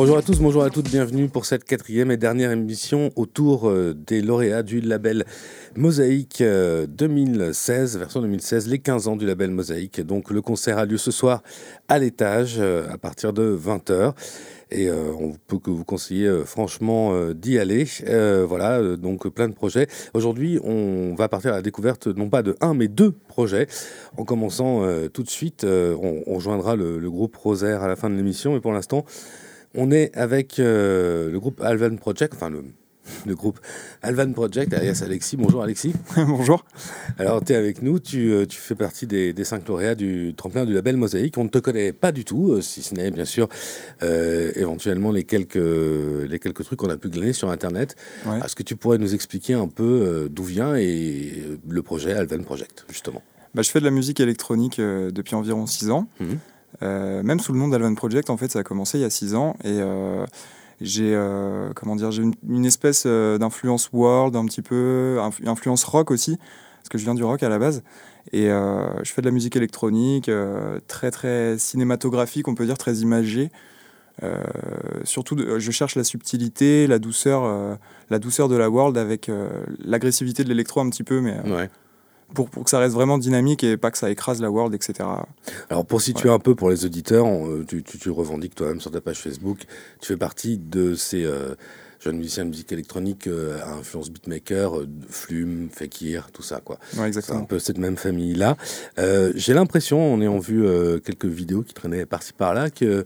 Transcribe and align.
Bonjour 0.00 0.16
à 0.16 0.22
tous, 0.22 0.40
bonjour 0.40 0.62
à 0.62 0.70
toutes, 0.70 0.88
bienvenue 0.88 1.28
pour 1.28 1.44
cette 1.44 1.64
quatrième 1.64 2.10
et 2.10 2.16
dernière 2.16 2.52
émission 2.52 3.10
autour 3.16 3.68
euh, 3.68 3.92
des 3.94 4.22
lauréats 4.22 4.62
du 4.62 4.80
label 4.80 5.26
Mosaïque 5.76 6.42
2016, 6.42 7.96
euh, 7.96 7.98
version 7.98 8.22
2016, 8.22 8.66
les 8.68 8.78
15 8.78 9.08
ans 9.08 9.16
du 9.16 9.26
label 9.26 9.50
Mosaïque. 9.50 10.00
Donc 10.00 10.30
le 10.30 10.40
concert 10.40 10.78
a 10.78 10.86
lieu 10.86 10.96
ce 10.96 11.10
soir 11.10 11.42
à 11.88 11.98
l'étage 11.98 12.56
euh, 12.58 12.90
à 12.90 12.96
partir 12.96 13.34
de 13.34 13.54
20h. 13.54 14.14
Et 14.70 14.90
on 14.90 15.34
peut 15.48 15.58
que 15.58 15.68
vous 15.68 15.84
conseiller 15.84 16.44
franchement 16.46 17.32
d'y 17.34 17.58
aller. 17.58 17.86
voilà, 18.46 18.96
donc 18.96 19.26
plein 19.28 19.48
de 19.48 19.52
projets. 19.52 19.88
Aujourd'hui, 20.14 20.60
on 20.62 21.16
va 21.16 21.28
partir 21.28 21.52
à 21.52 21.56
la 21.56 21.62
découverte 21.62 22.06
non 22.06 22.30
pas 22.30 22.44
de 22.44 22.54
un, 22.60 22.72
mais 22.72 22.86
deux 22.86 23.10
projets. 23.10 23.66
En 24.16 24.24
commençant 24.24 24.86
tout 25.12 25.24
de 25.24 25.28
suite, 25.28 25.64
on, 25.64 26.22
rejoindra 26.24 26.76
le, 26.76 27.10
groupe 27.10 27.34
Rosaire 27.34 27.82
à 27.82 27.88
la 27.88 27.96
fin 27.96 28.08
de 28.08 28.14
l'émission. 28.14 28.56
Et 28.56 28.60
pour 28.60 28.72
l'instant, 28.72 29.04
on 29.74 29.90
est 29.90 30.16
avec 30.16 30.58
euh, 30.58 31.30
le 31.30 31.40
groupe 31.40 31.60
Alvan 31.60 31.96
Project, 31.96 32.34
enfin 32.34 32.50
le, 32.50 32.64
groupe 33.34 33.60
Alvan 34.02 34.32
Project, 34.32 34.72
alias 34.74 35.02
Alexis. 35.04 35.36
Bonjour 35.36 35.62
Alexis. 35.62 35.94
Bonjour. 36.16 36.64
Alors 37.18 37.42
tu 37.44 37.52
es 37.52 37.56
avec 37.56 37.82
nous, 37.82 37.98
tu, 37.98 38.32
euh, 38.32 38.46
tu 38.46 38.58
fais 38.58 38.74
partie 38.74 39.06
des, 39.06 39.34
cinq 39.44 39.68
lauréats 39.68 39.94
du 39.94 40.34
tremplin 40.36 40.64
du 40.64 40.74
label 40.74 40.96
Mosaïque. 40.96 41.38
On 41.38 41.44
ne 41.44 41.48
te 41.48 41.58
connaît 41.58 41.92
pas 41.92 42.12
du 42.12 42.24
tout, 42.24 42.52
euh, 42.52 42.60
si 42.60 42.82
ce 42.82 42.94
n'est 42.94 43.10
bien 43.10 43.24
sûr 43.24 43.48
éventuellement 44.02 45.12
les 45.12 45.24
quelques, 45.24 45.54
les 45.54 46.38
quelques 46.38 46.64
trucs 46.64 46.78
qu'on 46.78 46.90
a 46.90 46.96
pu 46.96 47.08
glaner 47.08 47.32
sur 47.32 47.50
Internet. 47.50 47.96
Est-ce 48.44 48.56
que 48.56 48.62
tu 48.62 48.76
pourrais 48.76 48.98
nous 48.98 49.14
expliquer 49.14 49.54
un 49.54 49.68
peu 49.68 50.28
d'où 50.30 50.44
vient 50.44 50.76
et 50.76 51.42
le 51.68 51.82
projet 51.82 52.12
Alvan 52.12 52.42
Project, 52.42 52.86
justement? 52.88 53.22
Bah, 53.54 53.62
Je 53.62 53.70
fais 53.70 53.80
de 53.80 53.84
la 53.84 53.90
musique 53.90 54.20
électronique 54.20 54.80
depuis 54.80 55.34
environ 55.34 55.66
six 55.66 55.90
ans. 55.90 56.08
Mmh. 56.20 56.34
Euh, 56.82 57.22
même 57.22 57.40
sous 57.40 57.52
le 57.52 57.58
nom 57.58 57.68
d'Alvan 57.68 57.94
Project, 57.94 58.30
en 58.30 58.36
fait, 58.36 58.50
ça 58.50 58.60
a 58.60 58.62
commencé 58.62 58.98
il 58.98 59.02
y 59.02 59.04
a 59.04 59.10
six 59.10 59.34
ans. 59.34 59.56
Et 59.64 59.80
euh, 59.80 60.24
j'ai 60.80 61.14
euh, 61.14 61.72
comment 61.74 61.96
dire, 61.96 62.10
j'ai 62.10 62.22
une, 62.22 62.64
espèce 62.64 63.06
d'influence 63.06 63.90
world, 63.92 64.36
un 64.36 64.44
petit 64.46 64.62
peu, 64.62 65.18
influence 65.46 65.84
rock 65.84 66.10
aussi, 66.10 66.36
parce 66.36 66.88
que 66.88 66.98
je 66.98 67.04
viens 67.04 67.14
du 67.14 67.24
rock 67.24 67.42
à 67.42 67.48
la 67.48 67.58
base. 67.58 67.82
Et 68.32 68.48
je 68.48 69.12
fais 69.12 69.22
de 69.22 69.26
la 69.26 69.32
musique 69.32 69.56
électronique, 69.56 70.30
très 70.86 71.10
très 71.10 71.58
cinématographique, 71.58 72.48
on 72.48 72.54
peut 72.54 72.66
dire 72.66 72.78
très 72.78 72.96
imagée. 72.96 73.50
surtout, 75.04 75.36
je 75.58 75.70
cherche 75.70 75.96
la 75.96 76.04
subtilité, 76.04 76.86
la 76.86 76.98
douceur, 76.98 77.78
la 78.08 78.18
douceur 78.18 78.48
de 78.48 78.56
la 78.56 78.70
world 78.70 78.96
avec 78.96 79.30
l'agressivité 79.84 80.44
de 80.44 80.48
l'électro 80.48 80.80
un 80.80 80.88
petit 80.88 81.04
peu, 81.04 81.20
mais 81.20 81.36
pour, 82.34 82.50
pour, 82.50 82.64
que 82.64 82.70
ça 82.70 82.78
reste 82.78 82.94
vraiment 82.94 83.18
dynamique 83.18 83.64
et 83.64 83.76
pas 83.76 83.90
que 83.90 83.98
ça 83.98 84.10
écrase 84.10 84.40
la 84.40 84.50
world, 84.50 84.74
etc. 84.74 85.08
Alors 85.68 85.86
pour 85.86 86.00
situer 86.00 86.30
un 86.30 86.38
peu 86.38 86.54
pour 86.54 86.70
les 86.70 86.84
auditeurs, 86.84 87.26
tu, 87.66 87.82
tu, 87.82 88.10
revendiques 88.10 88.54
toi-même 88.54 88.80
sur 88.80 88.90
ta 88.90 89.00
page 89.00 89.20
Facebook, 89.20 89.58
tu 90.00 90.06
fais 90.06 90.16
partie 90.16 90.58
de 90.58 90.94
ces 90.94 91.24
euh, 91.24 91.54
jeunes 91.98 92.16
musiciens 92.16 92.44
de 92.44 92.50
musique 92.50 92.72
électronique 92.72 93.26
euh, 93.26 93.58
à 93.62 93.74
influence 93.74 94.10
beatmaker, 94.10 94.78
euh, 94.78 94.88
Flume, 95.08 95.68
Fekir, 95.70 96.30
tout 96.32 96.42
ça 96.42 96.60
quoi. 96.60 96.78
exactement. 97.06 97.38
C'est 97.38 97.42
un 97.42 97.46
peu 97.46 97.58
cette 97.58 97.78
même 97.78 97.96
famille-là. 97.96 98.56
J'ai 99.34 99.54
l'impression, 99.54 100.14
en 100.14 100.20
ayant 100.20 100.38
vu 100.38 100.64
quelques 101.04 101.26
vidéos 101.26 101.62
qui 101.62 101.74
traînaient 101.74 102.06
par-ci 102.06 102.32
par-là, 102.32 102.70
que 102.70 103.04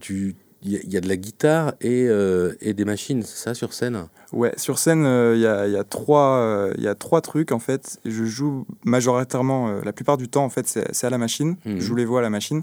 tu 0.00 0.34
il 0.62 0.92
y, 0.92 0.96
a 0.96 1.00
de 1.00 1.08
la 1.08 1.16
guitare 1.16 1.72
et, 1.80 2.06
euh, 2.06 2.52
et 2.60 2.74
des 2.74 2.84
machines, 2.84 3.22
c'est 3.22 3.38
ça, 3.38 3.54
sur 3.54 3.72
scène? 3.72 4.06
Ouais, 4.32 4.52
sur 4.58 4.78
scène, 4.78 5.06
euh, 5.06 5.34
il 5.34 5.40
y, 5.40 5.46
a, 5.46 5.66
y, 5.66 5.76
a 5.76 5.84
trois, 5.84 6.36
euh, 6.36 6.74
y 6.76 6.86
a 6.86 6.94
trois 6.94 7.22
trucs, 7.22 7.50
en 7.50 7.58
fait. 7.58 7.98
Je 8.04 8.24
joue 8.24 8.66
majoritairement, 8.84 9.80
la 9.82 9.92
plupart 9.94 10.18
du 10.18 10.28
temps, 10.28 10.44
en 10.44 10.50
fait, 10.50 10.66
c'est 10.66 11.06
à 11.06 11.10
la 11.10 11.16
machine. 11.16 11.56
Je 11.64 11.70
mhm. 11.70 11.80
joue 11.80 11.94
les 11.94 12.04
voix 12.04 12.18
à 12.20 12.22
la 12.22 12.30
machine. 12.30 12.62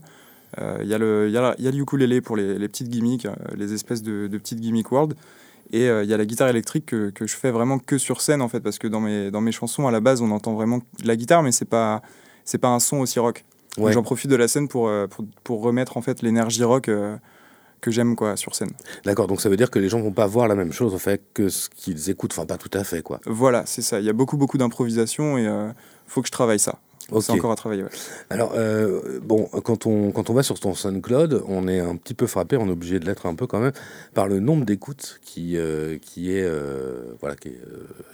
Il 0.82 0.88
y, 0.88 0.94
a 0.94 0.98
le, 0.98 1.30
y, 1.30 1.38
a, 1.38 1.56
y 1.58 1.68
a 1.68 1.72
le 1.72 1.78
ukulélé 1.78 2.22
pour 2.22 2.38
les, 2.38 2.58
les 2.58 2.68
petites 2.68 2.90
gimmicks, 2.90 3.28
les 3.56 3.74
espèces 3.74 4.02
de, 4.02 4.28
de, 4.28 4.38
petites 4.38 4.60
gimmicks 4.60 4.92
world. 4.92 5.16
Et 5.72 5.88
il 5.88 6.10
y 6.10 6.14
a 6.14 6.18
la 6.18 6.26
guitare 6.26 6.48
électrique 6.48 6.86
que, 6.86 7.10
que, 7.10 7.28
je 7.28 7.36
fais 7.36 7.52
vraiment 7.52 7.80
que 7.80 7.98
sur 7.98 8.22
scène, 8.22 8.42
en 8.42 8.48
fait, 8.48 8.62
parce 8.62 8.78
que 8.78 8.88
dans 8.88 9.02
mes, 9.02 9.30
dans 9.32 9.42
mes 9.42 9.52
chansons, 9.52 9.88
à 9.88 9.92
la 9.92 10.00
base, 10.00 10.22
on 10.22 10.32
entend 10.32 10.54
vraiment 10.54 10.82
la 11.04 11.16
guitare, 11.16 11.44
mais 11.44 11.52
c'est 11.52 11.66
pas, 11.66 12.02
c'est 12.46 12.60
pas 12.60 12.70
un 12.70 12.80
son 12.80 12.98
aussi 12.98 13.20
rock. 13.20 13.44
J'en 13.78 14.04
profite 14.04 14.32
de 14.32 14.36
la 14.36 14.48
scène 14.48 14.68
pour, 14.68 14.92
pour, 15.10 15.26
pour 15.44 15.62
remettre, 15.62 15.98
en 15.98 16.02
fait, 16.02 16.22
l'énergie 16.22 16.64
rock 16.64 16.90
que 17.88 17.94
j'aime 17.94 18.16
quoi 18.16 18.36
sur 18.36 18.54
scène. 18.54 18.72
D'accord, 19.06 19.28
donc 19.28 19.40
ça 19.40 19.48
veut 19.48 19.56
dire 19.56 19.72
que 19.72 19.80
les 19.80 19.88
gens 19.88 20.02
vont 20.02 20.12
pas 20.12 20.28
voir 20.28 20.48
la 20.50 20.56
même 20.56 20.74
chose 20.74 20.94
en 20.94 20.98
fait 20.98 21.22
que 21.34 21.48
ce 21.48 21.70
qu'ils 21.70 22.10
écoutent, 22.10 22.34
enfin 22.34 22.46
pas 22.46 22.58
tout 22.58 22.72
à 22.74 22.84
fait 22.84 23.02
quoi. 23.02 23.22
Voilà, 23.26 23.64
c'est 23.66 23.82
ça. 23.82 24.00
Il 24.00 24.06
y 24.06 24.10
a 24.10 24.14
beaucoup 24.14 24.36
beaucoup 24.36 24.58
d'improvisation 24.58 25.38
et 25.38 25.44
il 25.44 25.48
euh, 25.48 25.70
faut 26.06 26.22
que 26.22 26.28
je 26.28 26.34
travaille 26.34 26.60
ça. 26.60 26.80
C'est 27.22 27.32
encore 27.32 27.54
à 27.54 27.56
travailler. 27.56 27.86
Alors, 28.30 28.52
euh, 28.56 29.22
bon, 29.24 29.46
quand 29.64 29.86
on, 29.86 30.12
quand 30.12 30.30
on 30.30 30.34
va 30.34 30.44
sur 30.44 30.60
ton 30.60 30.74
SoundCloud, 30.74 31.42
on 31.48 31.70
est 31.70 31.80
un 31.80 31.96
petit 31.96 32.14
peu 32.14 32.28
frappé, 32.28 32.58
on 32.58 32.68
est 32.68 32.72
obligé 32.72 33.00
de 33.00 33.06
l'être 33.06 33.28
un 33.28 33.36
peu 33.36 33.48
quand 33.48 33.62
même, 33.62 33.72
par 34.14 34.28
le 34.28 34.42
nombre 34.42 34.66
d'écoutes 34.66 35.22
qui, 35.22 35.56
euh, 35.56 35.98
qui 36.02 36.34
est. 36.34 36.46
voilà, 37.22 37.38
qui 37.38 37.54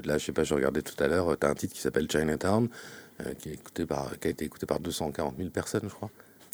là, 0.05 0.19
je 0.19 0.25
sais 0.25 0.31
pas, 0.31 0.43
je 0.43 0.53
regardais 0.53 0.83
tout 0.83 1.03
à 1.03 1.07
l'heure, 1.07 1.35
tu 1.39 1.47
as 1.47 1.49
un 1.49 1.55
titre 1.55 1.73
qui 1.73 1.81
s'appelle 1.81 2.07
Chinatown, 2.07 2.69
qui, 3.39 3.49
est 3.49 3.53
écouté 3.53 3.87
par, 3.87 4.11
qui 4.19 4.27
a 4.27 4.29
été 4.29 4.45
écouté 4.45 4.67
par 4.67 4.79
240 4.79 5.37
000 5.37 5.49
personnes, 5.49 5.89
je 5.89 5.95
crois. 5.95 6.11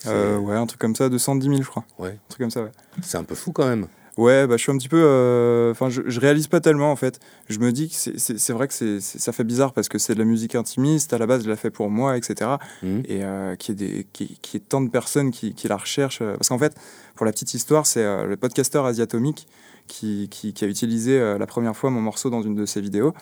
Euh, 0.08 0.38
ouais, 0.38 0.56
un 0.56 0.66
truc 0.66 0.80
comme 0.80 0.96
ça, 0.96 1.10
210 1.10 1.48
000, 1.48 1.62
je 1.62 1.68
crois. 1.68 1.84
Ouais. 1.98 2.10
Un 2.10 2.30
truc 2.30 2.40
comme 2.40 2.52
ça, 2.52 2.64
ouais. 2.64 2.72
C'est 3.02 3.18
un 3.18 3.24
peu 3.24 3.36
fou 3.36 3.52
quand 3.52 3.68
même. 3.68 3.88
Ouais, 4.18 4.48
bah, 4.48 4.58
je 4.58 4.64
suis 4.64 4.72
un 4.72 4.78
petit 4.78 4.90
peu. 4.90 5.02
Euh, 5.02 5.72
enfin, 5.72 5.90
je, 5.90 6.02
je, 6.06 6.20
réalise 6.20 6.48
pas 6.48 6.60
tellement 6.60 6.92
en 6.92 6.98
fait. 6.98 7.22
Je 7.48 7.58
me 7.60 7.72
dis 7.72 7.88
que 7.88 7.96
c'est 7.96 8.52
vrai 8.52 8.68
que 8.68 8.74
c'est 8.74 9.00
ça 9.00 9.32
fait 9.32 9.46
bizarre 9.46 9.72
parce 9.72 9.88
que 9.88 9.98
c'est 9.98 10.14
de 10.14 10.20
la 10.20 10.26
musique 10.26 10.56
intimiste. 10.56 11.14
À 11.14 11.18
la 11.18 11.26
base, 11.26 11.46
je 11.46 11.50
la 11.50 11.56
fais 11.56 11.70
pour 11.70 11.90
moi, 11.90 12.18
etc. 12.18 12.52
Mmh. 12.84 13.00
Et 13.06 13.24
euh, 13.24 13.56
qu'il 13.56 13.82
y, 13.82 14.00
ait 14.00 14.08
qui, 14.12 14.38
est 14.54 14.68
tant 14.68 14.82
de 14.82 14.90
personnes 14.90 15.32
qui, 15.32 15.54
qui 15.54 15.70
la 15.70 15.78
recherchent. 15.78 16.20
Parce 16.20 16.50
qu'en 16.50 16.58
fait, 16.58 16.76
pour 17.16 17.26
la 17.26 17.31
petite 17.31 17.54
histoire, 17.54 17.86
c'est 17.86 18.04
le 18.26 18.36
podcasteur 18.36 18.86
Asiatomique 18.86 19.48
qui, 19.88 20.28
qui, 20.30 20.52
qui, 20.54 20.66
a 20.66 20.68
utilisé 20.68 21.18
la 21.38 21.48
première 21.48 21.78
fois 21.78 21.90
mon 21.90 22.02
morceau 22.02 22.30
dans 22.30 22.42
une 22.42 22.56
de 22.56 22.66
ses 22.66 22.81
vidéos. 22.81 23.14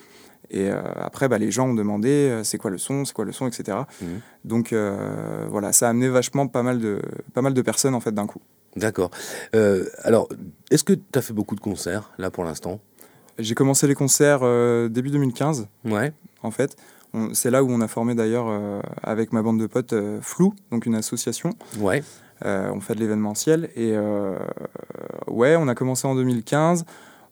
Et 0.49 0.69
euh, 0.69 0.81
après, 0.95 1.27
bah, 1.27 1.37
les 1.37 1.51
gens 1.51 1.67
ont 1.67 1.73
demandé 1.73 2.09
euh, 2.09 2.43
c'est 2.43 2.57
quoi 2.57 2.71
le 2.71 2.77
son, 2.77 3.05
c'est 3.05 3.13
quoi 3.13 3.25
le 3.25 3.31
son, 3.31 3.47
etc. 3.47 3.79
Mhm. 4.01 4.07
Donc 4.45 4.73
euh, 4.73 5.45
voilà, 5.49 5.73
ça 5.73 5.87
a 5.87 5.89
amené 5.89 6.07
vachement 6.07 6.47
pas 6.47 6.63
mal 6.63 6.79
de, 6.79 7.01
pas 7.33 7.41
mal 7.41 7.53
de 7.53 7.61
personnes 7.61 7.95
en 7.95 7.99
fait 7.99 8.13
d'un 8.13 8.27
coup. 8.27 8.41
D'accord. 8.75 9.09
alors, 10.03 10.29
est-ce 10.69 10.83
que 10.83 10.93
tu 10.93 11.01
as 11.15 11.21
fait 11.21 11.33
beaucoup 11.33 11.55
de 11.55 11.59
concerts 11.59 12.11
là 12.19 12.29
pour 12.29 12.43
l'instant? 12.43 12.79
J'ai 13.39 13.55
commencé 13.55 13.87
les 13.87 13.95
concerts 13.95 14.41
début 14.89 15.09
2015. 15.09 15.67
Ouais. 15.85 16.13
En 16.43 16.51
fait, 16.51 16.75
c'est 17.33 17.49
là 17.49 17.63
où 17.63 17.71
on 17.71 17.81
a 17.81 17.87
formé 17.87 18.13
d'ailleurs 18.13 18.81
avec 19.01 19.33
ma 19.33 19.41
bande 19.41 19.59
de 19.59 19.65
potes 19.65 19.95
Flou, 20.21 20.53
donc 20.69 20.85
une 20.85 20.93
association. 20.93 21.53
Ouais. 21.79 22.03
on 22.43 22.79
fait 22.79 22.93
de 22.93 22.99
l'événementiel 22.99 23.71
et 23.75 23.97
ouais, 25.27 25.55
on 25.55 25.67
a 25.67 25.73
commencé 25.73 26.07
en 26.07 26.13
2015. 26.13 26.85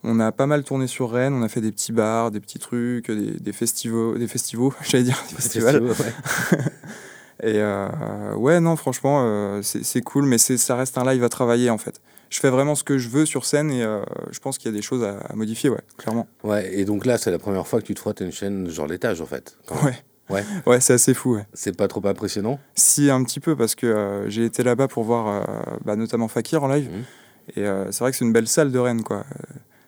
On 0.08 0.20
a 0.20 0.32
pas 0.32 0.46
mal 0.46 0.64
tourné 0.64 0.86
sur 0.86 1.12
Rennes, 1.12 1.34
on 1.34 1.42
a 1.42 1.50
fait 1.50 1.62
des 1.62 1.72
petits 1.72 1.92
bars, 1.92 2.30
des 2.30 2.40
petits 2.40 2.60
trucs, 2.60 3.10
des, 3.10 3.54
festivals, 3.54 4.20
des 4.20 4.28
festivals, 4.28 4.70
j'allais 4.84 5.04
dire, 5.04 5.18
des 5.30 5.36
festivals. 5.36 5.82
et 7.42 7.56
euh, 7.56 8.36
ouais, 8.36 8.60
non, 8.60 8.76
franchement, 8.76 9.24
euh, 9.26 9.62
c'est 9.64 10.02
cool, 10.02 10.26
mais 10.26 10.38
ça 10.38 10.76
reste 10.76 11.00
un 11.00 11.12
live 11.12 11.24
à 11.24 11.30
travailler 11.30 11.72
en 11.72 11.80
fait. 11.80 12.02
Je 12.30 12.40
fais 12.40 12.52
vraiment 12.52 12.76
ce 12.76 12.84
que 12.84 13.00
je 13.00 13.10
veux 13.10 13.26
sur 13.26 13.46
scène 13.46 13.72
et 13.72 13.84
euh, 13.84 14.04
je 14.30 14.40
pense 14.40 14.60
qu'il 14.60 14.70
y 14.70 14.74
a 14.74 14.78
des 14.78 14.84
choses 14.84 15.04
à, 15.04 15.34
modifier, 15.34 15.72
ouais, 15.72 15.82
clairement. 15.98 16.28
Ouais, 16.44 16.72
et 16.78 16.86
donc 16.86 17.06
là, 17.06 17.18
c'est 17.18 17.32
la 17.32 17.40
première 17.40 17.66
fois 17.66 17.82
que 17.82 17.86
tu 17.88 17.96
te 17.96 18.00
frottes 18.00 18.20
une 18.20 18.32
chaîne 18.32 18.70
genre 18.70 18.88
l'étage 18.88 19.22
en 19.22 19.26
fait. 19.26 19.58
Ouais. 19.84 19.96
Ouais, 20.30 20.44
ouais 20.68 20.82
c'est 20.82 20.94
assez 20.94 21.16
fou. 21.16 21.36
Ouais. 21.36 21.48
C'est 21.54 21.76
pas 21.76 21.88
trop 21.88 22.06
impressionnant? 22.06 22.60
Si, 22.76 23.10
un 23.10 23.24
petit 23.24 23.40
peu, 23.40 23.56
parce 23.56 23.74
que 23.74 24.26
j'ai 24.28 24.46
été 24.46 24.62
là-bas 24.62 24.88
pour 24.88 25.04
voir 25.04 25.48
bah, 25.84 25.96
notamment 25.96 26.28
Fakir 26.28 26.64
en 26.64 26.68
live. 26.68 26.92
Mmh. 26.92 27.60
Et 27.60 27.66
c'est 27.90 28.00
vrai 28.00 28.12
que 28.12 28.18
c'est 28.18 28.26
une 28.26 28.34
belle 28.34 28.48
salle 28.48 28.72
de 28.72 28.80
Rennes, 28.80 29.04
quoi 29.04 29.24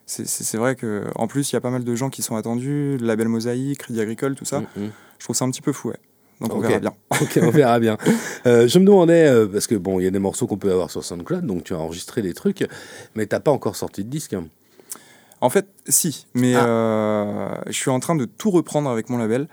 c'est 0.08 0.56
vrai 0.56 0.74
que 0.74 1.04
en 1.14 1.26
plus 1.26 1.52
il 1.52 1.54
y 1.54 1.56
a 1.56 1.60
pas 1.60 1.70
mal 1.70 1.84
de 1.84 1.94
gens 1.94 2.08
qui 2.08 2.22
sont 2.22 2.36
attendus, 2.36 2.96
label 2.98 3.28
Mosaïque, 3.28 3.78
Crédit 3.78 4.00
Agricole, 4.00 4.34
tout 4.34 4.46
ça. 4.46 4.60
Mm, 4.60 4.64
mm. 4.76 4.90
Je 5.18 5.24
trouve 5.24 5.36
ça 5.36 5.44
un 5.44 5.50
petit 5.50 5.62
peu 5.62 5.72
fou, 5.72 5.88
ouais. 5.88 5.98
Donc 6.40 6.54
on 6.54 6.60
verra 6.60 6.78
bien. 6.78 6.92
ok, 7.20 7.40
on 7.42 7.50
verra 7.50 7.80
bien. 7.80 7.96
Euh, 8.46 8.68
je 8.68 8.78
me 8.78 8.84
demandais, 8.84 9.26
euh, 9.26 9.46
parce 9.46 9.66
que 9.66 9.74
bon, 9.74 9.98
il 9.98 10.04
y 10.04 10.06
a 10.06 10.10
des 10.10 10.18
morceaux 10.18 10.46
qu'on 10.46 10.56
peut 10.56 10.70
avoir 10.70 10.90
sur 10.90 11.04
SoundCloud, 11.04 11.44
donc 11.44 11.64
tu 11.64 11.74
as 11.74 11.78
enregistré 11.78 12.22
des 12.22 12.32
trucs, 12.32 12.66
mais 13.14 13.26
t'as 13.26 13.40
pas 13.40 13.50
encore 13.50 13.76
sorti 13.76 14.04
de 14.04 14.08
disque. 14.08 14.34
Hein. 14.34 14.46
En 15.40 15.50
fait, 15.50 15.66
si, 15.88 16.26
mais 16.34 16.54
ah. 16.54 16.66
euh, 16.66 17.48
je 17.66 17.72
suis 17.72 17.90
en 17.90 18.00
train 18.00 18.14
de 18.14 18.24
tout 18.24 18.50
reprendre 18.50 18.88
avec 18.88 19.08
mon 19.10 19.18
label. 19.18 19.48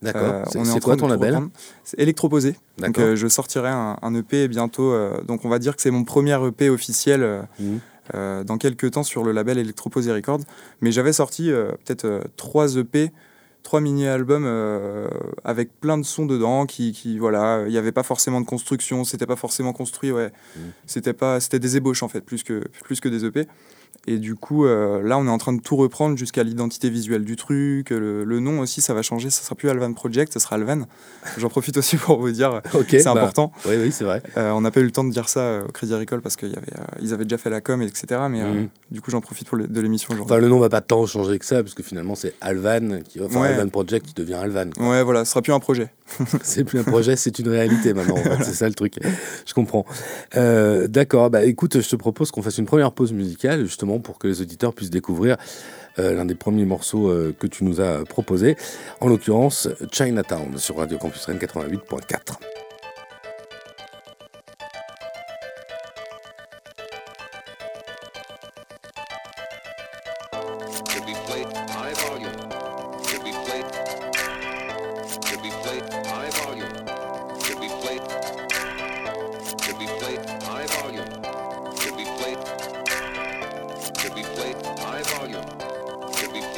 D'accord. 0.00 0.44
c'est 0.46 0.80
quoi 0.80 0.96
ton 0.96 1.08
label 1.08 1.40
C'est 1.82 1.98
Electroposé. 1.98 2.54
Donc 2.78 3.00
je 3.00 3.26
sortirai 3.26 3.68
un, 3.68 4.14
EP 4.14 4.46
bientôt. 4.46 4.94
donc 5.24 5.44
on 5.44 5.48
va 5.48 5.58
dire 5.58 5.74
que 5.74 5.82
c'est 5.82 5.90
mon 5.90 6.04
premier 6.04 6.38
EP 6.46 6.70
officiel. 6.70 7.48
Mmh. 7.58 7.78
Euh, 8.14 8.42
dans 8.42 8.56
quelques 8.56 8.92
temps 8.92 9.02
sur 9.02 9.22
le 9.22 9.32
label 9.32 9.58
Electroposé 9.58 10.12
Records. 10.12 10.40
Mais 10.80 10.92
j'avais 10.92 11.12
sorti 11.12 11.50
euh, 11.50 11.72
peut-être 11.84 12.06
euh, 12.06 12.20
trois 12.36 12.76
EP, 12.76 13.12
trois 13.62 13.80
mini-albums 13.80 14.46
avec 15.44 15.78
plein 15.80 15.98
de 15.98 16.04
sons 16.04 16.24
dedans 16.24 16.64
qui, 16.64 16.92
qui 16.92 17.18
voilà, 17.18 17.64
il 17.66 17.70
n'y 17.70 17.76
avait 17.76 17.92
pas 17.92 18.02
forcément 18.02 18.40
de 18.40 18.46
construction, 18.46 19.04
c'était 19.04 19.26
pas 19.26 19.36
forcément 19.36 19.74
construit, 19.74 20.10
ouais. 20.10 20.28
Mmh. 20.28 20.60
C'était 20.86 21.12
pas, 21.12 21.38
c'était 21.40 21.58
des 21.58 21.76
ébauches 21.76 22.02
en 22.02 22.08
fait, 22.08 22.22
plus 22.22 22.42
que, 22.42 22.64
plus 22.82 23.00
que 23.00 23.10
des 23.10 23.26
EP. 23.26 23.46
Et 24.06 24.18
du 24.18 24.34
coup, 24.34 24.64
euh, 24.64 25.02
là, 25.02 25.18
on 25.18 25.26
est 25.26 25.30
en 25.30 25.36
train 25.36 25.52
de 25.52 25.60
tout 25.60 25.76
reprendre 25.76 26.16
jusqu'à 26.16 26.42
l'identité 26.42 26.88
visuelle 26.88 27.24
du 27.24 27.36
truc. 27.36 27.90
Le, 27.90 28.40
nom 28.40 28.60
aussi, 28.60 28.80
ça 28.80 28.94
va 28.94 29.02
changer. 29.02 29.28
Ça 29.28 29.42
sera 29.42 29.54
plus 29.54 29.68
Alvan 29.68 29.92
Project, 29.92 30.32
ça 30.32 30.40
sera 30.40 30.56
Alvan. 30.56 30.86
J'en 31.36 31.50
profite 31.50 31.76
aussi 31.76 31.96
pour 31.98 32.18
vous 32.18 32.30
dire, 32.30 32.62
c'est 32.88 33.04
bah, 33.04 33.10
important. 33.12 33.52
Oui, 33.66 33.74
oui, 33.78 33.92
c'est 33.92 34.04
vrai. 34.04 34.22
Euh, 34.36 34.50
on 34.52 34.62
n'a 34.62 34.70
pas 34.70 34.80
eu 34.80 34.84
le 34.84 34.92
temps 34.92 35.04
de 35.04 35.10
dire 35.10 35.28
ça 35.28 35.60
au 35.68 35.72
Crédit 35.72 35.92
Agricole 35.92 36.22
parce 36.22 36.36
qu'ils 36.36 36.54
euh, 36.54 37.12
avaient 37.12 37.24
déjà 37.24 37.36
fait 37.36 37.50
la 37.50 37.60
com, 37.60 37.82
etc. 37.82 38.22
Mais 38.30 38.42
mhm. 38.42 38.68
du 38.90 39.02
coup, 39.02 39.10
j'en 39.10 39.20
profite 39.20 39.46
pour 39.48 39.58
de 39.58 39.80
l'émission 39.80 40.14
aujourd'hui. 40.14 40.32
Enfin, 40.32 40.40
le 40.40 40.48
nom 40.48 40.58
va 40.58 40.70
pas 40.70 40.80
tant 40.80 41.04
changer 41.04 41.38
que 41.38 41.44
ça, 41.44 41.62
parce 41.62 41.74
que 41.74 41.82
finalement, 41.82 42.14
c'est 42.14 42.34
Alvan, 42.40 43.00
qui, 43.06 43.20
enfin, 43.20 43.42
Alvan 43.42 43.68
Project 43.68 44.06
qui 44.06 44.14
devient 44.14 44.34
Alvan. 44.34 44.70
Ouais, 44.78 45.02
voilà, 45.02 45.24
ce 45.24 45.32
sera 45.32 45.42
plus 45.42 45.52
un 45.52 45.60
projet. 45.60 45.90
c'est 46.42 46.64
plus 46.64 46.80
un 46.80 46.84
projet, 46.84 47.16
c'est 47.16 47.38
une 47.38 47.48
réalité 47.48 47.94
maintenant. 47.94 48.16
C'est 48.42 48.54
ça 48.54 48.68
le 48.68 48.74
truc. 48.74 48.94
Je 49.46 49.54
comprends. 49.54 49.84
D'accord, 50.34 51.30
bah 51.30 51.44
écoute, 51.44 51.80
je 51.80 51.88
te 51.88 51.96
propose 51.96 52.30
qu'on 52.30 52.42
fasse 52.42 52.58
une 52.58 52.66
première 52.66 52.92
pause 52.92 53.12
musicale, 53.12 53.64
justement, 53.64 53.98
pour 53.98 54.18
que 54.18 54.28
les 54.28 54.40
auditeurs 54.40 54.74
puissent 54.74 54.90
découvrir 54.90 55.36
euh, 55.98 56.14
l'un 56.14 56.24
des 56.24 56.34
premiers 56.34 56.64
morceaux 56.64 57.08
euh, 57.08 57.34
que 57.38 57.46
tu 57.46 57.64
nous 57.64 57.80
as 57.80 58.04
proposé, 58.04 58.56
en 59.00 59.08
l'occurrence 59.08 59.68
Chinatown 59.90 60.56
sur 60.56 60.76
Radio 60.76 60.96
Campus 60.96 61.24
Rennes 61.24 61.38
88.4. 61.38 62.67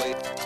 wait. 0.00 0.39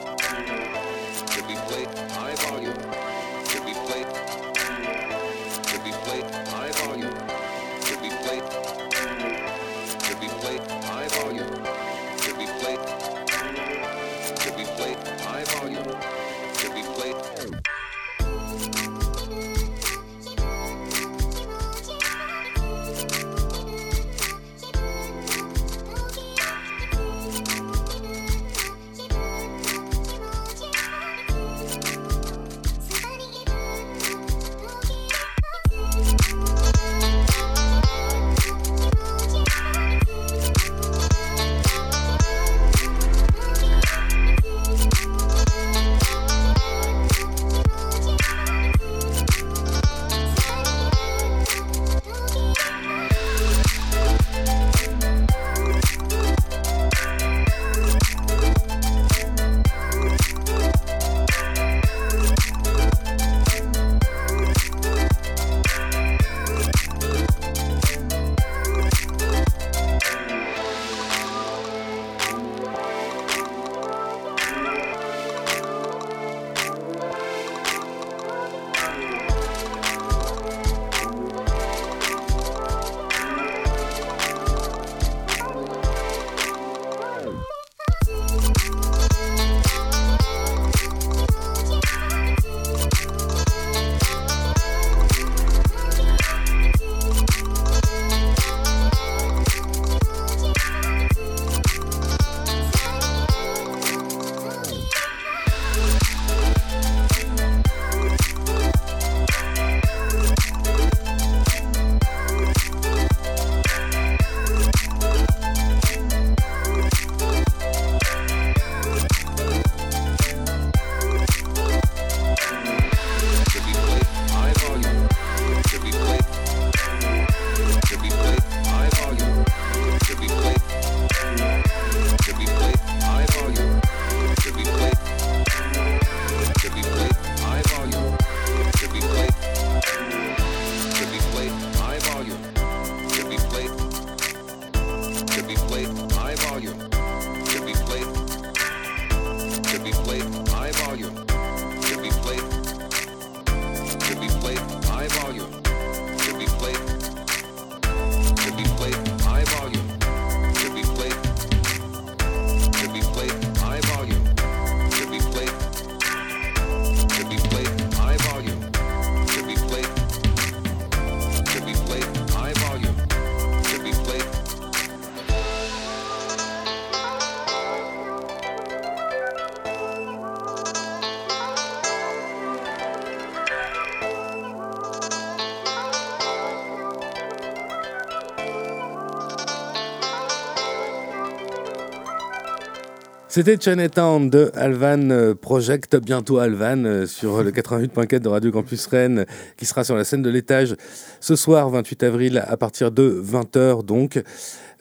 C'était 193.34 193.58
Chinatown 193.58 194.30
de 194.30 194.52
Alvan 194.54 195.10
euh, 195.10 195.34
Project, 195.34 195.96
bientôt 195.96 196.38
Alvan, 196.38 196.84
euh, 196.84 197.04
sur 197.04 197.42
le 197.42 197.50
88.4 197.50 198.20
de 198.20 198.28
Radio 198.28 198.52
Campus 198.52 198.86
Rennes, 198.86 199.26
qui 199.56 199.66
sera 199.66 199.82
sur 199.82 199.96
la 199.96 200.04
scène 200.04 200.22
de 200.22 200.30
l'étage 200.30 200.76
ce 201.18 201.34
soir, 201.34 201.68
28 201.68 202.04
avril, 202.04 202.44
à 202.46 202.56
partir 202.56 202.92
de 202.92 203.20
20h, 203.20 203.84
donc, 203.84 204.22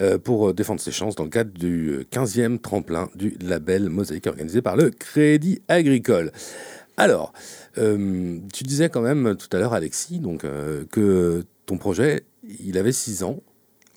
euh, 0.01 0.19
pour 0.19 0.53
défendre 0.53 0.79
ses 0.81 0.91
chances 0.91 1.15
dans 1.15 1.23
le 1.23 1.31
cadre 1.31 1.49
du 1.51 2.05
15e 2.11 2.59
tremplin 2.59 3.09
du 3.15 3.35
label 3.41 3.89
Mosaïque 3.89 4.27
organisé 4.27 4.61
par 4.61 4.75
le 4.75 4.91
Crédit 4.91 5.63
Agricole. 5.67 6.31
Alors, 6.95 7.33
tu 7.75 8.63
disais 8.63 8.89
quand 8.89 9.01
même 9.01 9.35
tout 9.35 9.49
à 9.57 9.59
l'heure, 9.59 9.73
Alexis, 9.73 10.19
donc, 10.19 10.45
que 10.91 11.43
ton 11.65 11.79
projet, 11.79 12.23
il 12.63 12.77
avait 12.77 12.91
6 12.91 13.23
ans. 13.23 13.39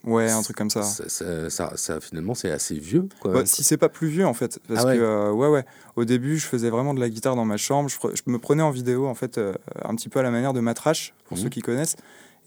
Ouais, 0.07 0.31
un 0.31 0.43
truc 0.43 0.57
comme 0.57 0.71
ça. 0.71 0.83
Ça, 0.83 2.01
finalement, 2.01 2.35
c'est 2.35 2.51
assez 2.51 2.75
vieux. 2.75 3.09
Quoi. 3.21 3.45
si 3.45 3.65
c'est 3.65 3.77
pas 3.77 3.89
plus 3.89 4.09
vieux, 4.09 4.27
en 4.27 4.35
fait. 4.35 4.59
Parce 4.69 4.85
ah 4.87 4.95
que, 4.95 5.01
euh, 5.01 5.33
ouais, 5.33 5.49
ouais. 5.49 5.65
Au 5.97 6.05
début, 6.05 6.39
je 6.39 6.47
faisais 6.47 6.71
vraiment 6.71 6.95
de 6.95 7.01
la 7.01 7.09
guitare 7.09 7.37
dans 7.37 7.45
ma 7.45 7.57
chambre. 7.57 7.89
Je, 7.91 8.23
me 8.31 8.39
prenais 8.39 8.63
en 8.63 8.71
vidéo, 8.71 9.07
en 9.07 9.15
fait, 9.15 9.39
euh, 9.39 9.53
un 9.85 9.95
petit 9.95 10.09
peu 10.09 10.21
à 10.21 10.23
la 10.23 10.31
manière 10.31 10.53
de 10.53 10.61
Matrache, 10.61 11.15
pour 11.27 11.37
ceux 11.37 11.45
mhm. 11.45 11.51
qui 11.51 11.61
connaissent. 11.61 11.97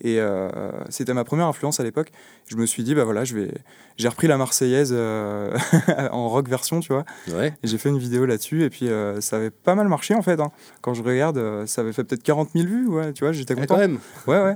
Et 0.01 0.19
euh, 0.19 0.49
c'était 0.89 1.13
ma 1.13 1.23
première 1.23 1.47
influence 1.47 1.79
à 1.79 1.83
l'époque. 1.83 2.11
Je 2.47 2.55
me 2.55 2.65
suis 2.65 2.83
dit, 2.83 2.95
bah 2.95 3.03
voilà, 3.03 3.25
je 3.25 3.35
vais... 3.35 3.51
j'ai 3.97 4.07
repris 4.07 4.27
la 4.27 4.37
Marseillaise 4.37 4.91
euh, 4.93 5.57
en 6.11 6.29
rock 6.29 6.47
version, 6.47 6.79
tu 6.79 6.93
vois. 6.93 7.03
Ouais. 7.33 7.53
J'ai 7.63 7.77
fait 7.77 7.89
une 7.89 7.97
vidéo 7.97 8.25
là-dessus, 8.25 8.63
et 8.63 8.69
puis 8.69 8.87
euh, 8.87 9.19
ça 9.19 9.35
avait 9.35 9.49
pas 9.49 9.75
mal 9.75 9.87
marché 9.87 10.15
en 10.15 10.21
fait. 10.21 10.39
hein. 10.39 10.51
Quand 10.81 10.93
je 10.93 11.03
regarde, 11.03 11.65
ça 11.65 11.81
avait 11.81 11.91
fait 11.93 12.03
peut-être 12.03 12.23
40 12.23 12.51
000 12.55 12.67
vues, 12.67 12.87
ouais, 12.87 13.11
tu 13.11 13.25
vois, 13.25 13.33
j'étais 13.33 13.53
Ah, 13.57 13.61
content. 13.61 13.75
quand 13.75 13.81
même. 13.81 13.99
Ouais, 14.27 14.41
ouais. 14.41 14.55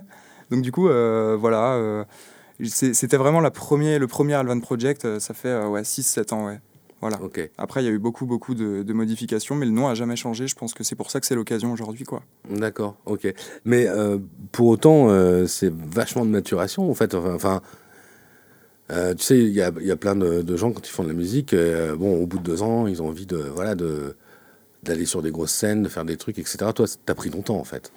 Donc 0.50 0.62
du 0.62 0.72
coup, 0.72 0.84
voilà. 0.88 2.06
C'était 2.62 3.18
vraiment 3.18 3.42
la 3.42 3.52
premier, 3.52 4.00
le 4.00 4.08
premier 4.08 4.34
Alvan 4.34 4.60
Project, 4.60 5.06
euh, 5.06 5.20
ça 5.20 5.34
fait 5.34 5.50
euh, 5.50 5.68
ouais, 5.68 5.82
6-7 5.82 6.34
ans, 6.34 6.46
ouais. 6.46 6.60
Voilà. 7.04 7.20
Après, 7.58 7.84
il 7.84 7.86
y 7.86 7.90
a 7.90 7.92
eu 7.92 8.00
beaucoup, 8.00 8.26
beaucoup 8.26 8.56
de, 8.56 8.82
de 8.82 8.94
modifications, 8.94 9.56
mais 9.56 9.66
le 9.66 9.74
nom 9.74 9.90
a 9.90 9.94
jamais 9.94 10.16
changé. 10.16 10.48
Je 10.48 10.56
pense 10.56 10.74
que 10.74 10.86
c'est 10.86 10.96
pour 10.96 11.12
ça 11.12 11.20
que 11.20 11.26
c'est 11.26 11.36
l'occasion 11.36 11.74
aujourd'hui, 11.74 12.06
quoi. 12.06 12.24
D'accord, 12.50 12.96
ok. 13.06 13.28
Mais 13.66 13.90
euh, 13.90 14.20
pour 14.54 14.68
autant, 14.68 15.10
euh, 15.10 15.46
c'est 15.46 15.70
vachement 15.70 16.24
de 16.24 16.30
maturation, 16.30 16.90
en 16.90 16.94
fait. 16.94 17.14
Enfin, 17.14 17.62
euh, 18.90 19.14
tu 19.16 19.24
sais, 19.26 19.38
il 19.38 19.50
y 19.50 19.62
a, 19.62 19.74
y 19.82 19.92
a 19.92 19.98
plein 19.98 20.16
de, 20.16 20.44
de 20.44 20.56
gens, 20.56 20.72
quand 20.72 20.88
ils 20.88 20.92
font 20.92 21.04
de 21.04 21.10
la 21.10 21.14
musique, 21.14 21.54
bon, 21.98 22.22
au 22.22 22.26
bout 22.26 22.38
de 22.38 22.44
deux 22.44 22.64
ans, 22.64 22.88
ils 22.88 23.02
ont 23.02 23.10
envie 23.10 23.26
de, 23.26 23.38
voilà, 23.38 23.76
de 23.76 24.16
d'aller 24.84 25.06
sur 25.06 25.22
des 25.22 25.32
grosses 25.32 25.54
scènes, 25.54 25.84
de 25.84 25.90
faire 25.90 26.06
des 26.06 26.18
trucs, 26.18 26.40
etc. 26.40 26.58
Toi, 26.74 26.86
t'as 27.06 27.16
pris 27.16 27.30
ton 27.30 27.42
temps, 27.42 27.58
en 27.58 27.64
fait. 27.66 27.92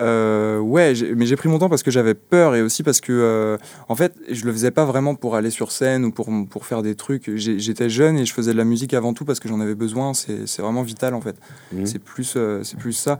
Euh, 0.00 0.58
ouais, 0.58 0.92
mais 1.16 1.26
j'ai 1.26 1.36
pris 1.36 1.48
mon 1.48 1.58
temps 1.58 1.68
parce 1.68 1.82
que 1.82 1.90
j'avais 1.90 2.14
peur 2.14 2.54
et 2.54 2.62
aussi 2.62 2.82
parce 2.82 3.00
que, 3.00 3.12
euh, 3.12 3.56
en 3.88 3.94
fait, 3.94 4.14
je 4.30 4.44
le 4.44 4.52
faisais 4.52 4.70
pas 4.70 4.84
vraiment 4.84 5.14
pour 5.14 5.36
aller 5.36 5.50
sur 5.50 5.72
scène 5.72 6.04
ou 6.04 6.10
pour, 6.10 6.28
pour 6.50 6.66
faire 6.66 6.82
des 6.82 6.94
trucs. 6.94 7.30
J'étais 7.34 7.88
jeune 7.88 8.18
et 8.18 8.24
je 8.24 8.32
faisais 8.32 8.52
de 8.52 8.58
la 8.58 8.64
musique 8.64 8.94
avant 8.94 9.14
tout 9.14 9.24
parce 9.24 9.40
que 9.40 9.48
j'en 9.48 9.60
avais 9.60 9.74
besoin. 9.74 10.12
C'est 10.14 10.58
vraiment 10.58 10.82
vital, 10.82 11.14
en 11.14 11.20
fait. 11.20 11.36
Mhm. 11.72 11.86
C'est 11.86 11.98
plus, 11.98 12.34
euh, 12.36 12.62
c'est 12.62 12.78
plus 12.78 12.92
ça. 12.92 13.18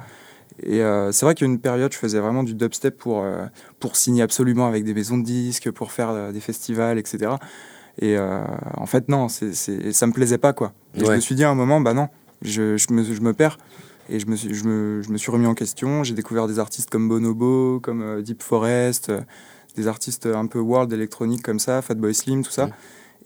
Et 0.63 0.83
euh, 0.83 1.13
c'est 1.13 1.27
vrai 1.27 1.35
qu'il 1.35 1.47
y 1.47 1.51
a 1.51 1.53
une 1.53 1.61
période, 1.61 1.93
je 1.93 1.99
faisais 1.99 2.19
vraiment 2.19 2.43
du 2.43 2.55
dubstep 2.55 2.97
pour, 2.97 3.25
pour 3.79 3.97
signer 3.97 4.23
absolument 4.23 4.67
avec 4.67 4.85
des 4.85 4.95
maisons 4.95 5.19
de 5.19 5.25
disques, 5.25 5.71
pour 5.71 5.93
faire 5.93 6.33
des 6.33 6.41
festivals, 6.41 6.99
etc. 6.99 7.33
Et 8.01 8.17
en 8.19 8.87
fait, 8.87 9.09
non, 9.09 9.29
c'est 9.29 9.53
ça 9.93 10.07
me 10.07 10.13
plaisait 10.13 10.39
pas, 10.39 10.53
quoi. 10.53 10.73
Et 10.95 11.05
je 11.05 11.11
me 11.11 11.21
suis 11.21 11.35
dit 11.35 11.45
à 11.45 11.51
un 11.51 11.55
moment, 11.55 11.81
bah 11.81 11.93
non, 11.93 12.09
je, 12.43 12.77
je, 12.77 12.93
me, 12.93 13.03
je 13.03 13.21
me 13.21 13.33
perds. 13.33 13.59
Et 14.09 14.21
je 14.21 14.27
me, 14.27 14.37
suis, 14.37 14.55
je, 14.55 14.65
me, 14.65 15.03
je 15.03 15.11
me 15.11 15.19
suis 15.19 15.31
remis 15.31 15.47
en 15.47 15.55
question. 15.55 16.05
J'ai 16.05 16.15
découvert 16.15 16.47
des 16.47 16.59
artistes 16.59 16.91
comme 16.91 17.09
Bonobo, 17.09 17.81
comme 17.81 18.03
euh, 18.03 18.23
Deep 18.23 18.43
Forest, 18.43 19.11
euh, 19.11 19.21
des 19.77 19.89
artistes 19.89 20.27
un 20.27 20.47
peu 20.47 20.59
world 20.61 20.93
électronique 20.93 21.43
comme 21.43 21.59
ça, 21.59 21.83
Fatboy 21.83 22.15
Slim, 22.15 22.43
tout 22.45 22.51
ça. 22.51 22.67
Mhm. 22.67 22.73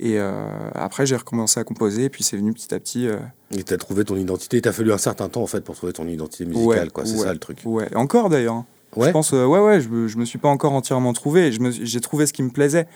Et 0.03 0.19
euh, 0.19 0.47
après, 0.75 1.05
j'ai 1.05 1.17
recommencé 1.17 1.61
à 1.61 1.65
composer, 1.65 2.05
et 2.05 2.09
puis 2.09 2.25
c'est 2.25 2.39
venu 2.39 2.55
petit 2.55 2.75
à 2.75 2.81
petit. 2.81 3.07
euh, 3.07 3.19
Et 3.55 3.63
t'as 3.63 3.77
trouvé 3.77 4.05
ton 4.07 4.17
identité. 4.17 4.57
Il 4.57 4.63
t'a 4.63 4.73
fallu 4.73 4.91
un 4.93 4.99
certain 4.99 5.29
temps, 5.29 5.43
en 5.43 5.47
fait, 5.47 5.61
pour 5.63 5.77
trouver 5.77 5.93
ton 5.93 6.09
identité 6.09 6.47
musicale, 6.47 6.67
Ouais, 6.85 6.89
quoi. 6.91 7.05
C'est 7.05 7.17
ouais. 7.19 7.25
ça, 7.25 7.33
le 7.35 7.39
truc. 7.39 7.59
Ouais, 7.67 7.95
encore 7.95 8.31
d'ailleurs. 8.31 8.55
hein. 8.55 8.67
Ouais? 8.97 9.09
Je 9.09 9.13
pense, 9.13 9.35
euh, 9.35 9.45
ouais, 9.45 9.61
ouais, 9.61 9.81
je, 9.83 10.09
je 10.09 10.17
me 10.17 10.25
suis 10.25 10.39
pas 10.39 10.49
encore 10.49 10.73
entièrement 10.73 11.13
trouvé. 11.13 11.53
J'ai 11.53 12.01
trouvé 12.01 12.25
ce 12.27 12.33
qui 12.33 12.43
me 12.43 12.49
plaisait. 12.51 12.87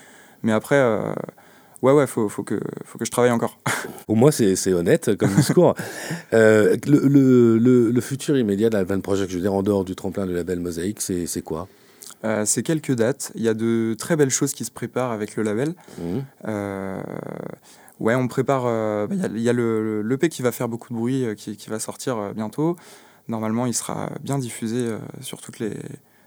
Mais 0.41 0.51
après, 0.51 0.75
ouais, 1.85 1.91
ouais, 1.93 2.07
faut, 2.07 2.27
faut, 2.29 2.43
que, 2.43 2.59
faut 2.83 2.97
que 2.97 3.05
je 3.05 3.11
travaille 3.11 3.31
encore. 3.31 3.59
Au 4.07 4.15
moins, 4.15 4.31
c'est 4.31 4.73
honnête 4.73 5.15
comme 5.17 5.29
discours. 5.35 5.75
Euh, 6.33 6.75
le, 6.87 6.99
le, 7.07 7.57
le, 7.57 7.91
le 7.91 8.01
futur 8.01 8.37
immédiat 8.37 8.69
de 8.69 8.75
l'Alvan 8.75 8.99
Project, 9.01 9.29
je 9.29 9.35
veux 9.35 9.41
dire, 9.41 9.53
en 9.53 9.63
dehors 9.63 9.85
du 9.85 9.95
tremplin 9.95 10.25
de 10.25 10.33
label 10.33 10.59
Mosaïque, 10.59 11.01
c'est 11.01 11.41
quoi? 11.43 11.67
Euh, 12.23 12.43
c'est 12.45 12.63
quelques 12.63 12.93
dates. 12.95 13.31
Il 13.35 13.43
y 13.43 13.47
a 13.49 13.53
de 13.53 13.95
très 13.97 14.15
belles 14.15 14.31
choses 14.31 14.53
qui 14.53 14.65
se 14.65 14.71
préparent 14.71 15.11
avec 15.11 15.35
le 15.35 15.43
label. 15.43 15.75
Mhm. 15.99 16.23
Euh, 16.47 17.01
ouais, 17.99 18.15
on 18.15 18.27
prépare. 18.27 18.63
euh, 18.65 19.05
bah, 19.07 19.15
Il 19.15 19.21
y 19.21 19.25
a, 19.25 19.27
il 19.35 19.41
y 19.41 19.49
a 19.49 19.53
le, 19.53 20.01
le 20.01 20.01
l'EP 20.01 20.29
qui 20.29 20.41
va 20.41 20.51
faire 20.51 20.67
beaucoup 20.67 20.91
de 20.91 20.97
bruit, 20.97 21.25
qui, 21.37 21.55
qui 21.55 21.69
va 21.69 21.77
sortir 21.79 22.33
bientôt. 22.33 22.77
Normalement, 23.27 23.65
il 23.67 23.73
sera 23.73 24.09
bien 24.23 24.37
diffusé 24.39 24.87
sur 25.21 25.39
toutes 25.41 25.59
les. 25.59 25.71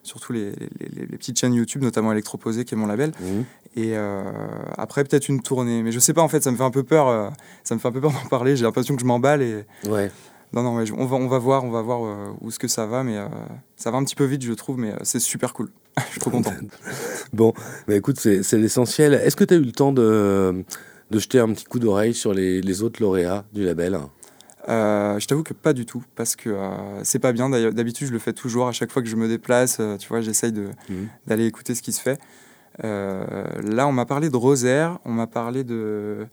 Surtout 0.08 0.32
les, 0.32 0.50
les- 0.50 0.88
les- 0.96 1.06
les 1.06 1.16
petites 1.18 1.38
chaînes 1.38 1.54
YouTube, 1.54 1.82
notamment 1.82 2.10
Electroposé, 2.12 2.64
qui 2.64 2.74
est 2.74 2.76
mon 2.76 2.86
label. 2.86 3.12
Mhm. 3.20 3.44
Et 3.76 3.96
euh, 3.96 4.22
après, 4.76 5.04
peut-être 5.04 5.28
une 5.28 5.40
tournée. 5.42 5.82
Mais 5.82 5.92
je 5.92 5.98
sais 6.00 6.12
pas, 6.14 6.22
en 6.22 6.28
fait, 6.28 6.42
ça 6.42 6.50
me 6.50 6.56
fait 6.56 6.62
un 6.64 6.70
peu 6.70 6.82
peur. 6.82 7.08
euh, 7.08 7.28
ça 7.62 7.74
me 7.74 7.80
fait 7.80 7.88
un 7.88 7.92
peu 7.92 8.00
peur 8.00 8.10
d'en 8.12 8.28
parler. 8.28 8.56
J'ai 8.56 8.64
l'impression 8.64 8.94
que 8.96 9.00
je 9.00 9.06
m'emballe. 9.06 9.42
Et... 9.42 9.64
Ouais. 9.88 10.10
Non, 10.54 10.62
non, 10.62 10.76
ouais, 10.76 10.84
on, 10.96 11.04
va, 11.04 11.16
on 11.16 11.28
va 11.28 11.38
voir, 11.38 11.62
on 11.64 11.70
va 11.70 11.82
voir 11.82 12.04
euh, 12.04 12.32
où 12.40 12.48
est-ce 12.48 12.58
que 12.58 12.68
ça 12.68 12.86
va. 12.86 13.04
Mais 13.04 13.18
ça 13.76 13.90
va 13.90 13.98
un 13.98 14.04
petit 14.04 14.16
peu 14.16 14.24
vite, 14.24 14.42
je 14.42 14.52
trouve. 14.54 14.78
Mais 14.78 14.94
c'est 15.02 15.20
super 15.20 15.52
cool. 15.52 15.70
je 16.06 16.10
suis 16.12 16.20
trop 16.20 16.30
content. 16.30 16.52
Bon, 17.34 17.52
bah 17.86 17.94
écoute, 17.94 18.18
c'est 18.18 18.42
c'est 18.42 18.56
l'essentiel. 18.56 19.12
Est-ce 19.12 19.36
que 19.36 19.44
tu 19.44 19.52
as 19.52 19.58
eu 19.58 19.62
le 19.62 19.72
temps 19.72 19.92
de, 19.92 20.64
de 21.10 21.18
jeter 21.18 21.38
un 21.40 21.48
petit 21.52 21.64
coup 21.66 21.78
d'oreille 21.78 22.14
sur 22.14 22.32
les, 22.32 22.62
les 22.62 22.82
autres 22.82 23.02
lauréats 23.02 23.44
du 23.52 23.62
label? 23.64 23.98
Euh, 24.68 25.18
je 25.18 25.26
t'avoue 25.26 25.42
que 25.42 25.54
pas 25.54 25.72
du 25.72 25.86
tout, 25.86 26.02
parce 26.14 26.36
que 26.36 26.50
euh, 26.50 27.02
c'est 27.02 27.18
pas 27.18 27.32
bien. 27.32 27.48
D'habitude, 27.50 28.06
je 28.08 28.12
le 28.12 28.18
fais 28.18 28.32
toujours 28.34 28.68
à 28.68 28.72
chaque 28.72 28.92
fois 28.92 29.02
que 29.02 29.08
je 29.08 29.16
me 29.16 29.26
déplace. 29.28 29.78
euh, 29.80 29.96
tu 29.96 30.08
vois, 30.08 30.20
j'essaye 30.20 30.52
Mhm. 30.52 31.08
d'aller 31.26 31.46
écouter 31.46 31.74
ce 31.74 31.82
qui 31.82 31.92
se 31.92 32.00
fait. 32.00 32.18
Là, 32.82 33.86
on 33.88 33.92
m'a 33.92 34.06
parlé 34.06 34.28
de 34.30 34.36
Rosaire, 34.36 34.98
on 35.04 35.12
m'a 35.12 35.26
parlé 35.26 35.64
de. 35.64 36.26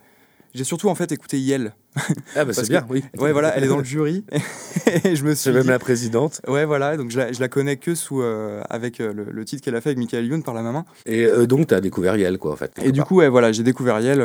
J'ai 0.53 0.63
surtout 0.63 0.87
en 0.87 0.95
fait 0.95 1.11
écouté 1.11 1.37
Yel. 1.39 1.73
Ah 2.35 2.43
bah 2.45 2.53
c'est 2.53 2.67
bien, 2.69 2.85
oui. 2.89 3.03
Ouais, 3.17 3.31
voilà, 3.31 3.55
elle 3.57 3.63
est 3.63 3.67
dans 3.67 3.77
le 3.77 3.83
jury. 3.83 4.23
et 5.05 5.15
je 5.15 5.23
me 5.25 5.33
suis. 5.33 5.43
C'est 5.45 5.51
même 5.53 5.63
dit- 5.63 5.69
la 5.69 5.79
présidente. 5.79 6.41
Ouais, 6.47 6.65
voilà, 6.65 6.97
donc 6.97 7.09
je 7.11 7.17
la, 7.17 7.31
je 7.31 7.39
la 7.39 7.47
connais 7.49 7.77
que 7.77 7.95
sous, 7.95 8.21
euh, 8.21 8.61
avec 8.69 8.99
euh, 9.01 9.13
le, 9.13 9.25
le 9.31 9.45
titre 9.45 9.63
qu'elle 9.63 9.75
a 9.75 9.81
fait 9.81 9.89
avec 9.89 9.97
Michael 9.99 10.25
Youn 10.25 10.43
par 10.43 10.53
la 10.53 10.61
maman. 10.61 10.85
Et 11.05 11.25
euh, 11.25 11.45
donc, 11.45 11.67
tu 11.67 11.73
as 11.73 11.81
découvert 11.81 12.15
Yel, 12.17 12.37
quoi, 12.37 12.51
en 12.53 12.55
fait. 12.57 12.71
Et 12.83 12.91
du 12.91 13.01
coup, 13.03 13.15
ouais, 13.17 13.29
voilà, 13.29 13.51
j'ai 13.53 13.63
découvert 13.63 13.99
Yel. 14.01 14.21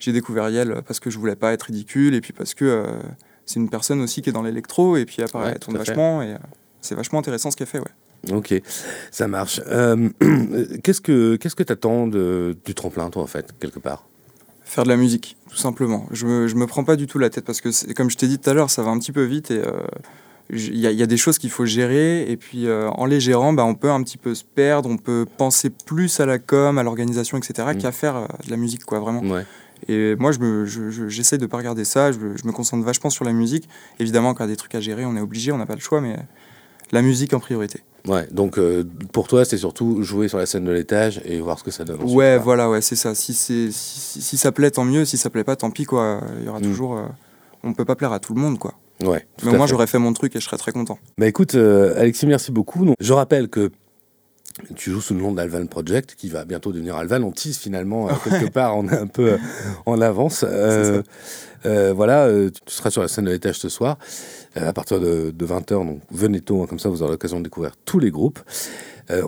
J'ai 0.00 0.12
découvert 0.12 0.48
Yel 0.50 0.82
parce 0.86 1.00
que 1.00 1.10
je 1.10 1.18
voulais 1.18 1.36
pas 1.36 1.52
être 1.52 1.64
ridicule 1.64 2.14
et 2.14 2.20
puis 2.20 2.32
parce 2.32 2.54
que 2.54 2.64
euh, 2.64 2.84
c'est 3.46 3.60
une 3.60 3.68
personne 3.70 4.00
aussi 4.00 4.22
qui 4.22 4.30
est 4.30 4.32
dans 4.32 4.42
l'électro 4.42 4.96
et 4.96 5.04
puis 5.04 5.22
apparaît, 5.22 5.46
Ouais, 5.46 5.52
elle 5.54 5.58
tourne 5.60 5.76
vachement 5.76 6.22
et 6.22 6.32
euh, 6.32 6.38
c'est 6.80 6.94
vachement 6.94 7.18
intéressant 7.18 7.50
ce 7.50 7.56
qu'elle 7.56 7.66
fait, 7.66 7.78
ouais. 7.80 8.32
Ok, 8.32 8.54
ça 9.10 9.28
marche. 9.28 9.60
Euh, 9.66 10.08
qu'est-ce 10.82 11.00
que 11.00 11.36
qu'est-ce 11.36 11.54
que 11.56 11.62
t'attends 11.62 12.06
de 12.06 12.56
du 12.64 12.74
tremplin, 12.74 13.08
toi, 13.10 13.22
en 13.22 13.26
fait, 13.26 13.54
quelque 13.60 13.78
part? 13.78 14.06
Faire 14.64 14.84
de 14.84 14.88
la 14.90 14.96
musique, 14.96 15.36
tout 15.48 15.56
simplement. 15.56 16.06
Je 16.12 16.26
me, 16.26 16.46
je 16.46 16.54
me 16.54 16.66
prends 16.66 16.84
pas 16.84 16.96
du 16.96 17.06
tout 17.06 17.18
la 17.18 17.28
tête 17.30 17.44
parce 17.44 17.60
que, 17.60 17.70
comme 17.94 18.10
je 18.10 18.16
t'ai 18.16 18.28
dit 18.28 18.38
tout 18.38 18.50
à 18.50 18.54
l'heure, 18.54 18.70
ça 18.70 18.82
va 18.82 18.90
un 18.90 18.98
petit 18.98 19.10
peu 19.12 19.24
vite 19.24 19.50
et 19.50 19.60
il 20.52 20.76
y, 20.78 20.86
a- 20.86 20.90
il 20.90 20.98
y 20.98 21.02
a 21.02 21.06
des 21.06 21.16
choses 21.16 21.38
qu'il 21.38 21.50
faut 21.50 21.64
gérer. 21.64 22.30
Et 22.30 22.36
puis, 22.36 22.66
euh, 22.66 22.88
en 22.90 23.06
les 23.06 23.20
gérant, 23.20 23.52
bah, 23.52 23.64
on 23.64 23.74
peut 23.74 23.90
un 23.90 24.02
petit 24.02 24.18
peu 24.18 24.34
se 24.34 24.44
perdre, 24.44 24.88
on 24.88 24.96
peut 24.96 25.26
penser 25.38 25.70
plus 25.70 26.20
à 26.20 26.26
la 26.26 26.38
com, 26.38 26.76
à 26.78 26.82
l'organisation, 26.82 27.38
etc., 27.38 27.68
Mm. 27.74 27.78
qu'à 27.78 27.90
faire 27.92 28.16
euh, 28.16 28.26
de 28.46 28.50
la 28.50 28.56
musique, 28.56 28.84
quoi, 28.84 29.00
vraiment. 29.00 29.22
Ouais. 29.22 29.44
Et 29.88 30.16
moi, 30.16 30.32
je 30.32 30.38
me, 30.38 30.64
je, 30.66 30.90
je- 30.90 31.08
de 31.38 31.46
pas 31.46 31.56
regarder 31.56 31.84
ça. 31.84 32.12
Je, 32.12 32.18
me- 32.18 32.52
concentre 32.52 32.84
vachement 32.84 33.10
sur 33.10 33.24
la 33.24 33.32
musique. 33.32 33.68
Évidemment, 33.98 34.34
quand 34.34 34.44
il 34.44 34.48
y 34.48 34.50
a 34.50 34.52
des 34.52 34.56
trucs 34.56 34.74
à 34.74 34.80
gérer, 34.80 35.04
on 35.04 35.16
est 35.16 35.20
obligé, 35.20 35.52
on 35.52 35.58
n'a 35.58 35.66
pas 35.66 35.74
le 35.74 35.80
choix, 35.80 36.00
mais 36.00 36.16
la 36.92 37.02
musique 37.02 37.32
en 37.34 37.40
priorité. 37.40 37.80
Ouais. 38.06 38.26
Donc, 38.32 38.58
euh, 38.58 38.84
pour 39.12 39.28
toi, 39.28 39.44
c'est 39.44 39.58
surtout 39.58 40.02
jouer 40.02 40.28
sur 40.28 40.38
la 40.38 40.46
scène 40.46 40.64
de 40.64 40.72
l'étage 40.72 41.20
et 41.24 41.40
voir 41.40 41.58
ce 41.58 41.64
que 41.64 41.70
ça 41.70 41.84
donne. 41.84 42.02
Ouais, 42.02 42.38
voilà, 42.38 42.68
ouais, 42.70 42.80
c'est 42.80 42.96
ça. 42.96 43.14
Si, 43.14 43.34
si, 43.34 43.70
si- 43.72 44.36
ça 44.36 44.52
plaît, 44.52 44.70
tant 44.70 44.84
mieux. 44.84 45.04
Si 45.04 45.18
ça 45.18 45.30
plaît 45.30 45.44
pas, 45.44 45.56
tant 45.56 45.70
pis, 45.70 45.84
quoi. 45.84 46.20
Il 46.40 46.46
y 46.46 46.48
aura 46.48 46.58
Mm. 46.60 46.62
toujours. 46.62 46.96
euh, 46.96 47.02
on 47.62 47.72
peut 47.74 47.84
pas 47.84 47.94
plaire 47.96 48.12
à 48.12 48.18
tout 48.20 48.34
le 48.34 48.40
monde, 48.40 48.58
quoi. 48.58 48.74
Ouais. 49.04 49.26
Mais 49.44 49.50
fait. 49.52 49.66
j'aurais 49.66 49.86
fait 49.86 49.98
mon 49.98 50.12
truc 50.12 50.34
et 50.36 50.40
je 50.40 50.44
serais 50.44 50.56
très 50.58 50.72
content. 50.72 50.98
Bah 51.16 51.26
écoute, 51.26 51.54
euh, 51.54 51.98
Alexis, 51.98 52.26
merci 52.26 52.52
beaucoup. 52.52 52.84
Donc, 52.84 52.96
je 53.00 53.12
rappelle 53.14 53.48
que 53.48 53.70
tu 54.76 54.90
joues 54.90 55.00
sous 55.00 55.14
le 55.14 55.20
nom 55.20 55.32
d'Alvan 55.32 55.66
Project, 55.66 56.14
qui 56.16 56.28
va 56.28 56.44
bientôt 56.44 56.72
devenir 56.72 56.96
Alvan. 56.96 57.22
On 57.22 57.32
tease 57.32 57.58
finalement, 57.58 58.08
euh, 58.08 58.12
quelque 58.24 58.50
part, 58.50 58.76
on 58.76 58.88
est 58.88 58.96
un 58.96 59.06
peu 59.06 59.32
euh, 59.32 59.38
en 59.86 60.00
avance. 60.00 60.44
Euh, 60.60 61.02
euh, 61.66 61.92
voilà, 61.94 62.24
euh, 62.26 62.50
tu 62.66 62.74
seras 62.74 62.90
sur 62.90 63.02
la 63.02 63.08
scène 63.08 63.24
de 63.26 63.30
l'étage 63.30 63.58
ce 63.58 63.68
soir, 63.68 63.98
euh, 64.56 64.68
à 64.68 64.72
partir 64.72 65.00
de, 65.00 65.32
20h. 65.38 65.86
Donc 65.86 66.00
venez 66.10 66.40
tôt, 66.40 66.62
hein, 66.62 66.66
comme 66.68 66.78
ça 66.78 66.88
vous 66.88 67.02
aurez 67.02 67.12
l'occasion 67.12 67.38
de 67.38 67.44
découvrir 67.44 67.72
tous 67.84 67.98
les 67.98 68.10
groupes. 68.10 68.40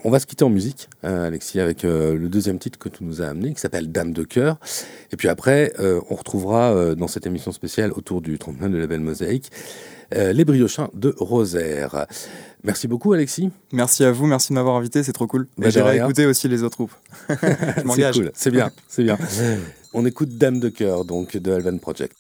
On 0.05 0.11
va 0.11 0.21
se 0.21 0.27
quitter 0.27 0.45
en 0.45 0.49
musique, 0.49 0.89
hein, 1.03 1.23
Alexis, 1.23 1.59
avec 1.59 1.83
le 1.83 2.29
deuxième 2.29 2.61
titre 2.61 2.79
que 2.79 2.89
tu 2.89 3.03
nous 3.03 3.21
as 3.21 3.27
amené, 3.27 3.53
qui 3.53 3.59
s'appelle 3.59 3.91
Dame 3.91 4.12
de 4.12 4.23
cœur. 4.23 4.61
Et 5.11 5.17
puis 5.17 5.27
après, 5.27 5.73
on 6.09 6.15
retrouvera 6.15 6.95
dans 6.95 7.09
cette 7.09 7.27
émission 7.27 7.51
spéciale 7.51 7.91
autour 7.91 8.21
du 8.21 8.39
39 8.39 8.71
de 8.71 8.79
label 8.79 9.01
Mosaïque 9.01 9.51
euh, 10.15 10.33
les 10.33 10.45
briochins 10.45 10.91
de 10.95 11.15
Rosaire. 11.19 12.07
Merci 12.65 12.87
beaucoup, 12.87 13.12
Alexis. 13.12 13.51
Merci 13.73 14.05
à 14.05 14.12
vous, 14.12 14.27
merci 14.27 14.51
de 14.51 14.55
m'avoir 14.55 14.77
invité, 14.77 15.03
c'est 15.03 15.12
trop 15.12 15.27
cool. 15.27 15.47
Bah, 15.57 15.71
j'irai 15.71 15.97
écouter 15.99 16.27
aussi 16.27 16.49
les 16.49 16.62
autres 16.62 16.77
groupes. 16.77 16.95
je 17.29 17.35
C'est 17.95 18.12
cool, 18.12 18.31
c'est 18.35 18.51
bien, 18.51 18.71
c'est 18.89 19.05
bien. 19.05 19.19
On 19.95 20.07
écoute 20.07 20.31
Dame 20.39 20.59
de 20.59 20.71
cœur, 20.71 21.05
donc 21.05 21.37
de 21.37 21.53
Alvan 21.53 21.77
Project. 21.77 22.17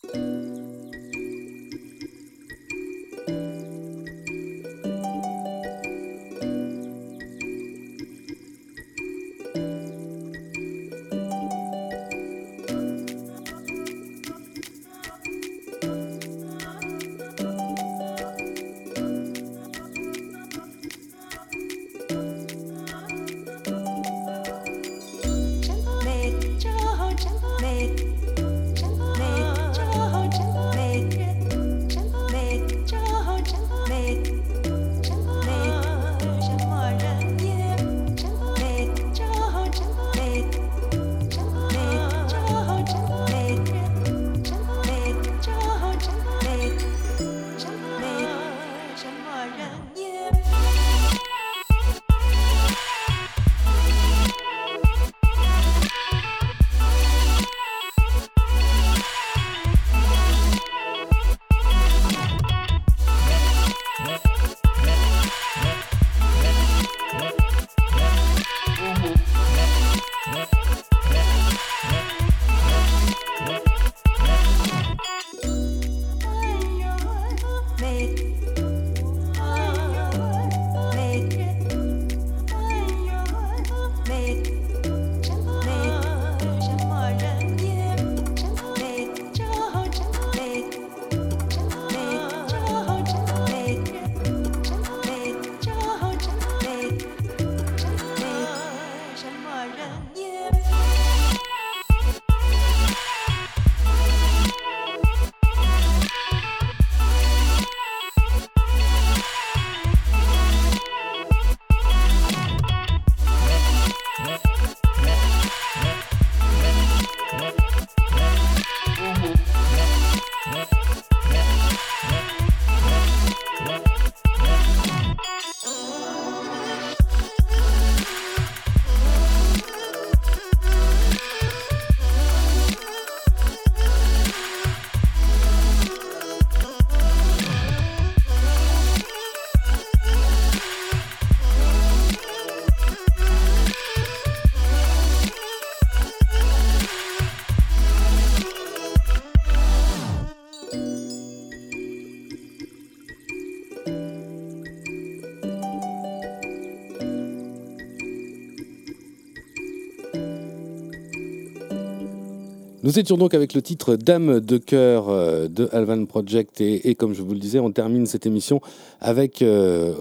Nous 162.92 162.98
étions 162.98 163.16
donc 163.16 163.32
avec 163.32 163.54
le 163.54 163.62
titre 163.62 163.96
Dame 163.96 164.40
de 164.40 164.58
cœur 164.58 165.08
euh, 165.08 165.48
de 165.48 165.66
Alvan 165.72 166.04
Project 166.04 166.60
et, 166.60 166.94
comme 166.94 167.14
je 167.14 167.22
vous 167.22 167.32
le 167.32 167.38
disais, 167.38 167.58
on 167.58 167.72
termine 167.72 168.04
cette 168.04 168.26
émission 168.26 168.60
avec 169.00 169.40
euh, 169.40 169.94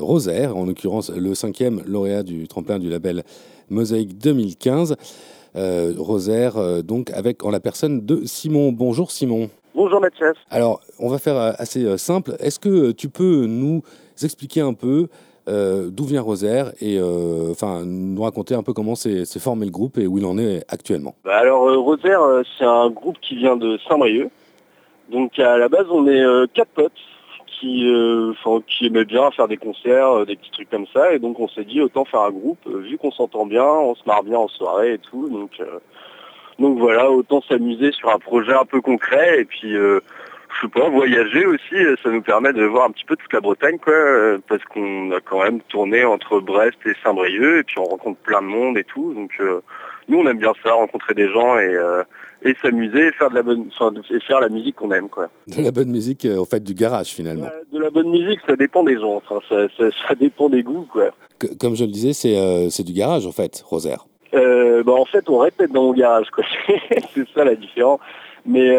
Rosaire, 0.00 0.56
en 0.56 0.64
l'occurrence 0.64 1.10
le 1.10 1.34
cinquième 1.34 1.82
lauréat 1.86 2.22
du 2.22 2.48
tremplin 2.48 2.78
du 2.78 2.88
label 2.88 3.24
Mosaïque 3.68 4.16
2015. 4.16 4.96
Euh, 5.56 5.92
Rosaire, 5.98 6.82
donc 6.82 7.10
avec 7.10 7.44
en 7.44 7.50
la 7.50 7.60
personne 7.60 8.06
de 8.06 8.24
Simon. 8.24 8.72
Bonjour 8.72 9.10
Simon. 9.10 9.50
Bonjour 9.74 10.00
Mathias. 10.00 10.34
Alors, 10.48 10.80
on 10.98 11.10
va 11.10 11.18
faire 11.18 11.36
assez 11.36 11.98
simple. 11.98 12.36
Est-ce 12.40 12.58
que 12.58 12.92
tu 12.92 13.10
peux 13.10 13.44
nous 13.44 13.82
expliquer 14.22 14.62
un 14.62 14.72
peu 14.72 15.08
euh, 15.46 15.90
d'où 15.90 16.04
vient 16.04 16.22
Rosaire 16.22 16.72
et 16.80 16.98
euh, 16.98 17.50
enfin 17.50 17.82
nous 17.84 18.22
raconter 18.22 18.54
un 18.54 18.62
peu 18.62 18.72
comment 18.72 18.94
s'est 18.94 19.24
formé 19.38 19.66
le 19.66 19.70
groupe 19.70 19.98
et 19.98 20.06
où 20.06 20.16
il 20.16 20.24
en 20.24 20.38
est 20.38 20.64
actuellement. 20.68 21.14
Bah 21.24 21.36
alors 21.36 21.68
euh, 21.68 21.76
Rosaire, 21.76 22.20
c'est 22.56 22.64
un 22.64 22.88
groupe 22.88 23.18
qui 23.20 23.36
vient 23.36 23.56
de 23.56 23.78
Saint-Brieuc. 23.88 24.30
Donc 25.10 25.38
à 25.38 25.58
la 25.58 25.68
base, 25.68 25.86
on 25.90 26.06
est 26.06 26.24
quatre 26.54 26.70
potes 26.70 26.92
qui, 27.60 27.86
qui 28.66 28.86
aimaient 28.86 29.04
bien 29.04 29.30
faire 29.32 29.48
des 29.48 29.58
concerts, 29.58 30.24
des 30.24 30.36
petits 30.36 30.50
trucs 30.50 30.70
comme 30.70 30.86
ça. 30.94 31.12
Et 31.12 31.18
donc 31.18 31.38
on 31.38 31.48
s'est 31.48 31.64
dit 31.64 31.82
autant 31.82 32.06
faire 32.06 32.22
un 32.22 32.30
groupe, 32.30 32.66
vu 32.66 32.96
qu'on 32.96 33.12
s'entend 33.12 33.44
bien, 33.44 33.66
on 33.66 33.94
se 33.94 34.02
marre 34.06 34.22
bien 34.22 34.38
en 34.38 34.48
soirée 34.48 34.94
et 34.94 34.98
tout. 34.98 35.28
Donc, 35.28 35.60
donc 36.58 36.78
voilà, 36.78 37.10
autant 37.10 37.42
s'amuser 37.42 37.92
sur 37.92 38.08
un 38.08 38.18
projet 38.18 38.54
un 38.54 38.64
peu 38.64 38.80
concret. 38.80 39.40
Et 39.40 39.44
puis 39.44 39.76
je 40.54 40.66
sais 40.66 40.72
pas, 40.72 40.88
voyager 40.88 41.46
aussi, 41.46 41.74
ça 42.02 42.10
nous 42.10 42.22
permet 42.22 42.52
de 42.52 42.64
voir 42.64 42.86
un 42.86 42.90
petit 42.90 43.04
peu 43.04 43.16
toute 43.16 43.32
la 43.32 43.40
Bretagne, 43.40 43.78
quoi, 43.78 43.94
parce 44.48 44.62
qu'on 44.64 45.10
a 45.12 45.20
quand 45.20 45.42
même 45.42 45.60
tourné 45.68 46.04
entre 46.04 46.40
Brest 46.40 46.78
et 46.86 46.92
Saint-Brieuc, 47.02 47.60
et 47.60 47.62
puis 47.64 47.78
on 47.78 47.84
rencontre 47.84 48.18
plein 48.20 48.42
de 48.42 48.46
monde 48.46 48.78
et 48.78 48.84
tout, 48.84 49.14
donc 49.14 49.30
euh, 49.40 49.60
nous 50.08 50.18
on 50.18 50.26
aime 50.26 50.38
bien 50.38 50.52
ça, 50.62 50.72
rencontrer 50.72 51.14
des 51.14 51.28
gens 51.28 51.58
et, 51.58 51.74
euh, 51.74 52.02
et 52.42 52.54
s'amuser 52.62 53.08
et 53.08 53.12
faire 53.12 53.30
de 53.30 53.34
la 53.34 53.42
bonne, 53.42 53.68
et 54.10 54.20
faire 54.20 54.40
la 54.40 54.48
musique 54.48 54.76
qu'on 54.76 54.92
aime, 54.92 55.08
quoi. 55.08 55.28
De 55.48 55.62
la 55.62 55.70
bonne 55.70 55.90
musique, 55.90 56.24
euh, 56.24 56.38
au 56.38 56.44
fait, 56.44 56.62
du 56.62 56.74
garage 56.74 57.08
finalement. 57.08 57.48
de 57.72 57.78
la 57.78 57.90
bonne 57.90 58.10
musique, 58.10 58.40
ça 58.46 58.56
dépend 58.56 58.84
des 58.84 58.98
gens, 58.98 59.16
enfin, 59.16 59.40
ça, 59.48 59.90
ça, 60.08 60.14
dépend 60.14 60.48
des 60.48 60.62
goûts, 60.62 60.86
quoi. 60.90 61.10
comme 61.60 61.74
je 61.74 61.84
le 61.84 61.90
disais, 61.90 62.12
c'est 62.12 62.70
c'est 62.70 62.84
du 62.84 62.92
garage 62.92 63.26
en 63.26 63.32
fait, 63.32 63.62
Rosaire. 63.66 64.06
bah, 64.32 64.92
en 64.92 65.04
fait, 65.04 65.28
on 65.28 65.38
répète 65.38 65.72
dans 65.72 65.84
mon 65.84 65.92
garage, 65.94 66.30
quoi. 66.30 66.44
c'est 67.14 67.28
ça 67.34 67.44
la 67.44 67.54
différence. 67.54 68.00
Mais 68.46 68.76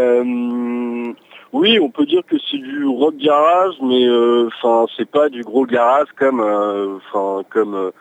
oui, 1.56 1.80
on 1.80 1.89
peut 1.89 2.06
dire 2.06 2.21
que 2.28 2.36
c'est 2.51 2.58
du 2.58 2.86
rock 2.86 3.15
garage, 3.15 3.75
mais 3.82 4.06
euh, 4.06 4.47
enfin 4.47 4.88
c'est 4.97 5.10
pas 5.10 5.30
du 5.30 5.41
gros 5.41 5.65
garage 5.65 6.10
comme 6.17 6.41
euh, 6.41 6.97
enfin 6.97 7.43
comme 7.49 7.75
euh, 7.75 7.91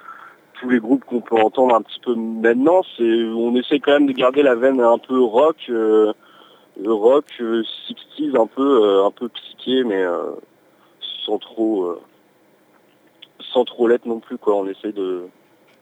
tous 0.55 0.69
les 0.71 0.81
groupes 0.81 1.05
qu'on 1.05 1.21
peut 1.21 1.37
entendre 1.37 1.77
un 1.77 1.83
petit 1.83 2.01
peu 2.01 2.17
maintenant. 2.17 2.83
C'est 2.97 3.05
on 3.05 3.55
essaie 3.55 3.79
quand 3.79 3.93
même 3.93 4.09
de 4.09 4.13
garder 4.13 4.43
la 4.43 4.57
veine 4.57 4.81
un 4.81 4.99
peu 4.99 5.23
rock, 5.23 5.71
rock 6.85 7.27
60 7.39 8.35
un 8.35 8.47
peu 8.49 9.05
un 9.05 9.13
peu 9.13 9.29
psyché, 9.29 9.85
mais 9.85 10.05
sans 11.25 11.39
trop 11.39 11.97
sans 13.53 13.65
trop 13.65 13.87
l'être 13.87 14.07
non 14.07 14.19
plus 14.19 14.37
quoi. 14.37 14.57
On 14.57 14.67
essaie 14.67 14.91
de 14.91 15.29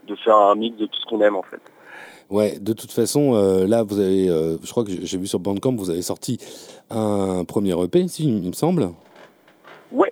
de 0.08 0.14
faire 0.16 0.36
un 0.36 0.54
mix 0.56 0.76
de 0.76 0.84
tout 0.84 1.00
ce 1.00 1.06
qu'on 1.06 1.22
aime 1.22 1.36
en 1.36 1.42
fait. 1.42 1.71
Ouais, 2.32 2.58
de 2.58 2.72
toute 2.72 2.92
façon, 2.92 3.34
euh, 3.34 3.66
là, 3.66 3.82
vous 3.82 4.00
avez, 4.00 4.26
euh, 4.30 4.56
je 4.64 4.70
crois 4.70 4.84
que 4.84 4.90
j'ai 4.90 5.18
vu 5.18 5.26
sur 5.26 5.38
Bandcamp, 5.38 5.76
vous 5.76 5.90
avez 5.90 6.00
sorti 6.00 6.38
un 6.88 7.44
premier 7.44 7.78
EP, 7.84 8.08
si, 8.08 8.24
il 8.24 8.48
me 8.48 8.54
semble. 8.54 8.88
Ouais, 9.92 10.10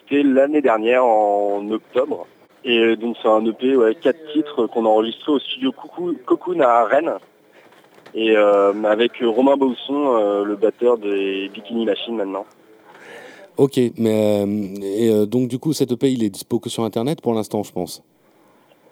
c'était 0.00 0.22
l'année 0.22 0.62
dernière, 0.62 1.04
en 1.04 1.70
octobre. 1.70 2.26
Et 2.64 2.78
euh, 2.78 2.96
donc 2.96 3.16
c'est 3.20 3.28
un 3.28 3.44
EP, 3.44 3.76
ouais, 3.76 3.94
quatre 3.94 4.18
titres 4.32 4.66
qu'on 4.66 4.86
a 4.86 4.88
enregistrés 4.88 5.32
au 5.32 5.38
studio 5.38 5.72
Cocoon 6.24 6.60
à 6.60 6.84
Rennes. 6.86 7.12
Et 8.14 8.34
avec 8.34 9.12
Romain 9.22 9.56
Bausson, 9.56 10.42
le 10.42 10.56
batteur 10.56 10.98
des 10.98 11.48
Bikini 11.54 11.84
Machine 11.84 12.16
maintenant. 12.16 12.44
Ok, 13.56 13.78
mais 13.98 14.44
et, 14.82 15.26
donc 15.26 15.48
du 15.48 15.58
coup, 15.60 15.72
cet 15.74 15.92
EP, 15.92 16.10
il 16.10 16.24
est 16.24 16.30
dispo 16.30 16.58
que 16.58 16.70
sur 16.70 16.82
Internet 16.82 17.20
pour 17.20 17.34
l'instant, 17.34 17.62
je 17.62 17.70
pense 17.70 18.02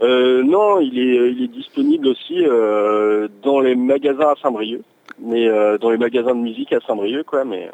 euh, 0.00 0.42
non, 0.44 0.80
il 0.80 0.98
est, 0.98 1.18
euh, 1.18 1.30
il 1.30 1.42
est 1.42 1.48
disponible 1.48 2.08
aussi 2.08 2.44
euh, 2.44 3.28
dans 3.42 3.60
les 3.60 3.74
magasins 3.74 4.28
à 4.28 4.34
Saint-Brieuc, 4.40 4.82
mais 5.18 5.48
dans 5.78 5.90
les 5.90 5.98
magasins 5.98 6.34
de 6.34 6.40
musique 6.40 6.72
à 6.72 6.80
Saint-Brieuc, 6.86 7.24
quoi. 7.24 7.44
Mais 7.44 7.68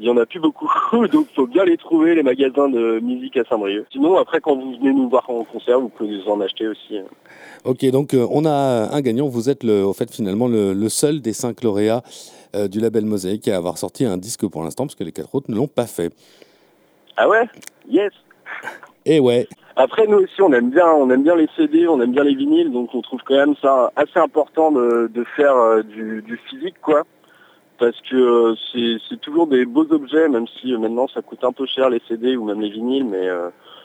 il 0.00 0.06
y 0.06 0.10
en 0.10 0.16
a 0.16 0.24
plus 0.24 0.40
beaucoup, 0.40 0.70
donc 1.12 1.26
faut 1.34 1.46
bien 1.46 1.64
les 1.64 1.76
trouver 1.76 2.14
les 2.14 2.22
magasins 2.22 2.68
de 2.68 3.00
musique 3.00 3.36
à 3.36 3.44
Saint-Brieuc. 3.44 3.86
Sinon, 3.92 4.16
après, 4.16 4.40
quand 4.40 4.56
vous 4.56 4.76
venez 4.78 4.92
nous 4.92 5.08
voir 5.10 5.28
en 5.28 5.44
concert, 5.44 5.78
vous 5.80 5.90
pouvez 5.90 6.16
nous 6.16 6.28
en 6.28 6.40
acheter 6.40 6.66
aussi. 6.66 6.98
Hein. 6.98 7.04
Ok, 7.64 7.84
donc 7.90 8.14
on 8.14 8.46
a 8.46 8.88
un 8.90 9.00
gagnant. 9.02 9.28
Vous 9.28 9.50
êtes 9.50 9.64
le, 9.64 9.84
au 9.84 9.92
fait 9.92 10.10
finalement 10.10 10.48
le, 10.48 10.88
seul 10.88 11.20
des 11.20 11.34
cinq 11.34 11.62
lauréats 11.62 12.02
du 12.70 12.80
label 12.80 13.04
Mosaïque 13.04 13.48
à 13.48 13.58
avoir 13.58 13.76
sorti 13.76 14.06
un 14.06 14.16
disque 14.16 14.46
pour 14.48 14.64
l'instant, 14.64 14.86
parce 14.86 14.94
que 14.94 15.04
les 15.04 15.12
quatre 15.12 15.34
autres 15.34 15.50
ne 15.50 15.56
l'ont 15.56 15.68
pas 15.68 15.86
fait. 15.86 16.14
Ah 17.18 17.28
ouais? 17.28 17.46
Yes. 17.90 18.12
Et 19.04 19.16
eh 19.16 19.20
ouais. 19.20 19.46
Après, 19.80 20.08
nous 20.08 20.18
aussi, 20.18 20.42
on 20.42 20.52
aime 20.52 20.70
bien, 20.70 20.88
on 20.88 21.08
aime 21.08 21.22
bien 21.22 21.36
les 21.36 21.46
CD, 21.56 21.86
on 21.86 22.00
aime 22.00 22.10
bien 22.10 22.24
les 22.24 22.34
vinyles, 22.34 22.72
donc 22.72 22.92
on 22.96 23.00
trouve 23.00 23.20
quand 23.24 23.36
même 23.36 23.54
ça 23.62 23.92
assez 23.94 24.18
important 24.18 24.72
de, 24.72 25.24
faire 25.36 25.54
euh, 25.54 25.82
du, 25.84 26.40
physique, 26.50 26.80
quoi. 26.82 27.04
Parce 27.78 27.96
que 28.10 28.16
euh, 28.16 28.98
c'est 29.08 29.20
toujours 29.20 29.46
des 29.46 29.64
beaux 29.66 29.86
objets, 29.92 30.28
même 30.28 30.46
si 30.48 30.74
euh, 30.74 30.78
maintenant 30.78 31.06
ça 31.06 31.22
coûte 31.22 31.44
un 31.44 31.52
peu 31.52 31.64
cher 31.64 31.90
les 31.90 32.02
CD 32.08 32.36
ou 32.36 32.44
même 32.44 32.60
les 32.60 32.70
vinyles, 32.70 33.04
mais, 33.04 33.28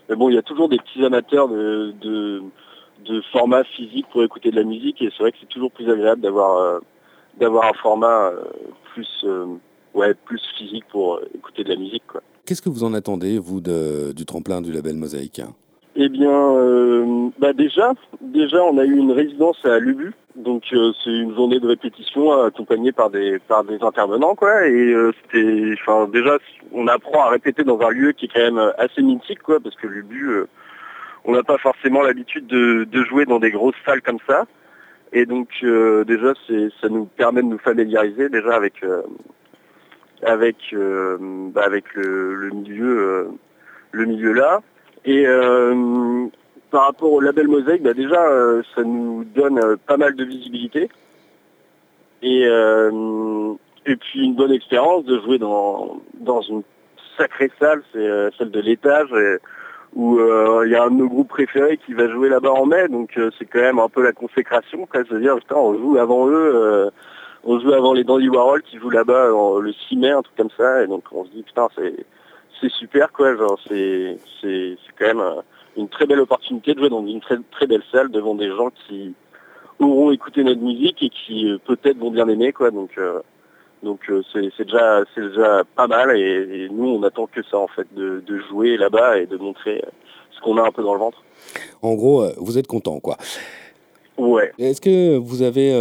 mais 0.10 0.16
bon, 0.16 0.30
il 0.30 0.36
y 0.36 0.38
a 0.40 0.42
toujours 0.42 0.68
des 0.68 0.80
petits 0.80 1.06
amateurs 1.06 1.48
de, 1.48 1.94
de, 2.02 3.22
format 3.32 3.64
physique 3.64 4.08
pour 4.12 4.24
écouter 4.24 4.50
de 4.50 4.56
la 4.56 4.64
musique, 4.64 5.00
et 5.00 5.12
c'est 5.16 5.22
vrai 5.22 5.32
que 5.32 5.38
c'est 5.42 5.50
toujours 5.50 5.72
plus 5.72 5.92
agréable 5.92 6.22
d'avoir 6.22 6.82
d'avoir 7.40 7.66
un 7.66 7.74
format 7.74 8.32
plus 8.96 9.26
ouais 9.94 10.16
plus 10.26 10.42
physique 10.58 10.86
pour 10.90 11.20
écouter 11.36 11.64
de 11.64 11.70
la 11.70 11.76
musique, 11.76 12.08
quoi. 12.08 12.22
Qu'est-ce 12.48 12.64
que 12.64 12.70
vous 12.70 12.84
en 12.84 12.96
attendez, 12.96 13.38
vous, 13.38 13.62
du 13.62 14.26
tremplin 14.26 14.60
du 14.60 14.72
label 14.72 14.96
Mosaïque? 14.96 15.40
Eh 15.96 16.10
bien, 16.10 16.32
euh, 16.32 17.30
bah 17.38 17.54
déjà, 17.54 17.94
déjà, 18.20 18.64
on 18.64 18.80
a 18.80 18.84
eu 18.84 18.98
une 18.98 19.12
résidence 19.12 19.64
à 19.64 19.78
Lubu, 19.78 20.14
donc 20.36 20.64
euh, 20.74 20.92
c'est 21.04 21.12
une 21.12 21.36
journée 21.36 21.60
de 21.60 21.68
répétition 21.68 22.32
accompagnée 22.46 22.92
par 22.92 23.12
des 23.12 23.38
par 23.38 23.64
des 23.64 23.78
intervenants, 23.84 24.34
quoi. 24.34 24.66
Et 24.66 24.92
euh, 24.92 25.12
c'était, 25.22 25.76
enfin, 25.80 26.08
déjà, 26.08 26.40
on 26.72 26.88
apprend 26.88 27.26
à 27.26 27.30
répéter 27.30 27.64
dans 27.64 27.80
un 27.82 27.92
lieu 27.92 28.12
qui 28.12 28.26
est 28.26 28.30
quand 28.34 28.42
même 28.42 28.74
assez 28.80 29.04
mythique, 29.04 29.44
quoi, 29.44 29.60
parce 29.60 29.76
que 29.76 29.86
Lubu, 29.86 30.32
on 31.26 31.34
n'a 31.34 31.44
pas 31.44 31.60
forcément 31.60 32.02
l'habitude 32.02 32.48
de, 32.48 33.04
jouer 33.04 33.26
dans 33.26 33.40
des 33.40 33.52
grosses 33.52 33.76
salles 33.86 34.02
comme 34.02 34.20
ça. 34.28 34.46
Et 35.14 35.28
donc, 35.28 35.50
déjà, 35.62 36.34
ça 36.82 36.90
nous 36.90 37.06
permet 37.06 37.44
de 37.44 37.48
nous 37.48 37.60
familiariser 37.60 38.30
déjà 38.30 38.56
avec 38.56 38.84
avec 40.24 40.56
bah, 40.74 41.62
avec 41.64 41.94
le 41.94 42.50
milieu 42.52 43.30
le 43.92 44.06
milieu 44.06 44.34
là. 44.34 44.62
Et 45.06 45.26
euh, 45.28 46.28
par 46.72 46.86
rapport 46.86 47.12
au 47.12 47.20
label 47.20 47.48
Mosaïque, 47.48 47.84
bah, 47.84 47.94
déjà, 47.94 48.22
euh, 48.22 48.62
ça 48.76 48.84
nous 48.84 49.26
donne 49.36 49.60
euh, 49.60 49.76
pas 49.88 49.98
mal 49.98 50.16
de 50.16 50.24
visibilité. 50.24 50.90
Et, 52.22 52.44
et 52.44 53.96
puis 53.98 54.24
une 54.24 54.34
bonne 54.34 54.54
expérience 54.54 55.04
de 55.04 55.20
jouer 55.20 55.40
dans, 55.40 56.00
dans 56.22 56.40
une 56.40 56.64
sacrée 57.18 57.52
salle, 57.60 57.84
c'est 57.92 58.08
celle 58.38 58.50
de 58.50 58.62
l'étage, 58.62 59.10
où 59.94 60.22
il 60.64 60.72
y 60.72 60.76
a 60.76 60.84
un 60.86 60.92
de 60.92 60.96
nos 60.96 61.10
groupes 61.10 61.28
préférés 61.28 61.78
qui 61.86 61.94
va 61.94 62.08
jouer 62.08 62.30
là-bas 62.30 62.52
en 62.52 62.66
mai, 62.66 62.88
donc 62.88 63.20
c'est 63.38 63.44
quand 63.44 63.60
même 63.60 63.80
un 63.80 63.90
peu 63.90 64.02
la 64.02 64.14
consécration, 64.14 64.86
quoi. 64.86 65.02
C'est-à-dire, 65.04 65.36
on 65.54 65.78
joue 65.78 65.98
avant 65.98 66.30
eux, 66.30 66.90
on 67.44 67.60
joue 67.60 67.74
avant 67.74 67.92
les 67.92 68.06
Dandy 68.06 68.30
Warhol 68.30 68.62
qui 68.62 68.78
jouent 68.78 68.90
là-bas 68.90 69.28
le 69.60 69.74
6 69.74 69.98
mai, 69.98 70.12
un 70.12 70.22
truc 70.22 70.38
comme 70.38 70.52
ça, 70.56 70.82
et 70.82 70.88
donc 70.88 71.04
on 71.12 71.26
se 71.26 71.32
dit, 71.32 71.44
putain, 71.44 71.68
c'est 71.76 72.06
c'est 72.64 72.72
super 72.72 73.12
quoi. 73.12 73.36
Genre 73.36 73.60
c'est 73.68 74.18
quand 74.98 75.06
même 75.06 75.20
euh, 75.20 75.42
une 75.78 75.90
très 75.90 76.06
belle 76.06 76.22
opportunité 76.22 76.74
de 76.74 76.80
jouer 76.80 76.90
dans 76.90 77.06
une 77.06 77.20
très 77.20 77.38
très 77.52 77.68
belle 77.68 77.84
salle 77.92 78.10
devant 78.10 78.36
des 78.36 78.50
gens 78.50 78.70
qui 78.88 79.14
auront 79.80 80.12
écouté 80.12 80.44
notre 80.44 80.62
musique 80.62 81.04
et 81.04 81.10
qui 81.10 81.50
euh, 81.50 81.58
peut-être 81.66 81.98
vont 81.98 82.12
bien 82.12 82.28
aimer 82.28 82.54
quoi. 82.54 82.72
Donc 82.72 82.92
euh, 82.98 83.20
donc 83.84 84.00
c'est 84.32 84.64
déjà 84.64 85.04
c'est 85.14 85.22
déjà 85.22 85.64
pas 85.76 85.88
mal 85.88 86.18
et, 86.18 86.70
nous 86.72 86.88
on 86.88 87.04
attend 87.04 87.28
que 87.28 87.44
ça 87.44 87.58
en 87.58 87.68
fait 87.68 87.88
de, 87.94 88.24
jouer 88.50 88.78
là-bas 88.78 89.20
et 89.20 89.26
de 89.26 89.36
montrer 89.36 89.84
ce 90.32 90.40
qu'on 90.42 90.58
a 90.58 90.62
un 90.62 90.72
peu 90.72 90.84
dans 90.84 90.94
le 90.94 91.00
ventre. 91.00 91.22
En 91.82 91.94
gros, 91.96 92.26
vous 92.38 92.58
êtes 92.58 92.68
content 92.68 93.02
quoi. 93.02 93.18
Ouais. 94.18 94.54
Est-ce 94.58 94.80
que 94.80 95.18
vous 95.18 95.42
avez 95.42 95.72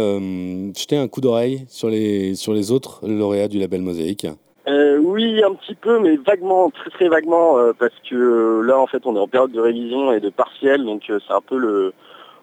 jeté 0.75 0.97
un 0.97 1.07
coup 1.07 1.21
d'oreille 1.21 1.63
sur 1.69 1.87
les 1.87 2.35
sur 2.35 2.53
les 2.53 2.71
autres 2.71 3.07
lauréats 3.07 3.47
du 3.47 3.57
label 3.57 3.81
Mosaïque? 3.81 4.27
Euh, 4.67 4.97
oui, 4.97 5.43
un 5.43 5.53
petit 5.55 5.75
peu, 5.75 5.99
mais 5.99 6.15
vaguement, 6.15 6.69
très 6.69 6.89
très 6.89 7.09
vaguement, 7.09 7.57
euh, 7.57 7.73
parce 7.77 7.93
que 8.09 8.15
euh, 8.15 8.61
là, 8.61 8.79
en 8.79 8.87
fait, 8.87 9.05
on 9.05 9.15
est 9.15 9.19
en 9.19 9.27
période 9.27 9.51
de 9.51 9.59
révision 9.59 10.13
et 10.13 10.21
de 10.21 10.29
partiel, 10.29 10.85
donc 10.85 11.03
c'est 11.07 11.33
un 11.33 11.41
peu 11.41 11.57
le, 11.57 11.93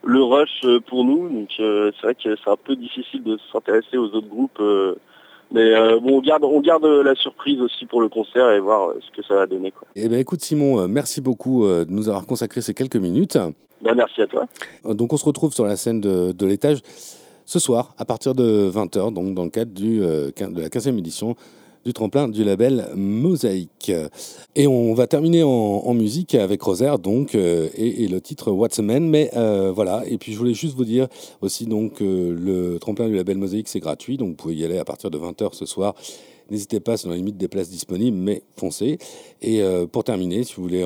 le 0.04 0.22
rush 0.22 0.66
pour 0.87 1.04
nous. 1.04 1.28
Donc 1.28 1.48
c'est 1.56 2.02
vrai 2.02 2.14
que 2.14 2.37
c'est 2.37 2.50
un 2.50 2.59
peu 2.62 2.76
difficile 2.76 3.22
de 3.22 3.38
s'intéresser 3.50 3.96
aux 3.96 4.09
autres 4.09 4.28
groupes. 4.28 4.61
mais 5.50 5.74
bon, 6.00 6.18
on 6.18 6.20
garde, 6.20 6.44
on 6.44 6.61
garde 6.61 6.85
la 6.85 7.14
surprise 7.14 7.61
aussi 7.61 7.87
pour 7.87 8.02
le 8.02 8.09
concert 8.11 8.50
et 8.50 8.61
voir 8.61 8.92
ce 9.00 9.16
que 9.16 9.26
ça 9.26 9.35
va 9.37 9.46
donner. 9.46 9.70
Quoi. 9.70 9.88
Eh 9.96 10.09
bien, 10.09 10.18
écoute, 10.18 10.42
Simon, 10.42 10.87
merci 10.88 11.22
beaucoup 11.22 11.66
de 11.66 11.87
nous 11.88 12.09
avoir 12.09 12.26
consacré 12.26 12.61
ces 12.61 12.74
quelques 12.74 12.96
minutes. 12.96 13.38
Ben, 13.80 13.94
merci 13.94 14.20
à 14.20 14.26
toi. 14.26 14.44
Donc, 14.85 15.14
on 15.14 15.16
se 15.16 15.24
retrouve 15.24 15.54
sur 15.54 15.64
la 15.64 15.76
scène 15.76 16.02
de, 16.02 16.33
de 16.33 16.46
l'étage 16.46 16.80
ce 17.46 17.59
soir 17.59 17.94
à 17.96 18.04
partir 18.04 18.35
de 18.35 18.70
20h, 18.70 19.14
donc 19.14 19.35
dans 19.35 19.44
le 19.44 19.50
cadre 19.50 19.72
du, 19.72 20.00
de 20.00 20.61
la 20.61 20.68
15e 20.68 20.98
édition 20.98 21.35
du 21.84 21.92
tremplin 21.92 22.28
du 22.28 22.44
label 22.44 22.88
Mosaïque. 22.94 23.92
Et 24.54 24.66
on 24.66 24.94
va 24.94 25.06
terminer 25.06 25.42
en, 25.42 25.94
musique 25.94 26.34
avec 26.34 26.62
Rosaire, 26.62 26.98
donc, 26.98 27.34
euh, 27.34 27.68
et, 27.74 28.06
le 28.08 28.20
titre 28.20 28.50
What's 28.52 28.78
a 28.78 28.82
Man. 28.82 29.08
Mais 29.08 29.30
euh, 29.36 29.72
voilà, 29.72 30.02
et 30.06 30.18
puis 30.18 30.32
je 30.32 30.38
voulais 30.38 30.54
juste 30.54 30.76
vous 30.76 30.84
dire 30.84 31.08
aussi, 31.40 31.66
donc, 31.66 32.00
euh, 32.00 32.34
le 32.38 32.78
tremplin 32.78 33.08
du 33.08 33.16
label 33.16 33.38
Mosaïque, 33.38 33.68
c'est 33.68 33.80
gratuit, 33.80 34.16
donc 34.16 34.28
vous 34.30 34.34
pouvez 34.34 34.54
y 34.54 34.64
aller 34.64 34.78
à 34.78 34.84
partir 34.84 35.10
de 35.10 35.18
20h 35.18 35.54
ce 35.54 35.66
soir. 35.66 35.94
N'hésitez 36.50 36.80
pas, 36.80 36.96
c'est 36.96 37.04
dans 37.04 37.10
la 37.10 37.16
limite 37.16 37.36
des 37.36 37.48
places 37.48 37.70
disponibles, 37.70 38.16
mais 38.16 38.42
foncez. 38.56 38.98
Et 39.40 39.62
pour 39.92 40.02
terminer, 40.02 40.42
si 40.42 40.54
vous 40.56 40.64
voulez 40.64 40.84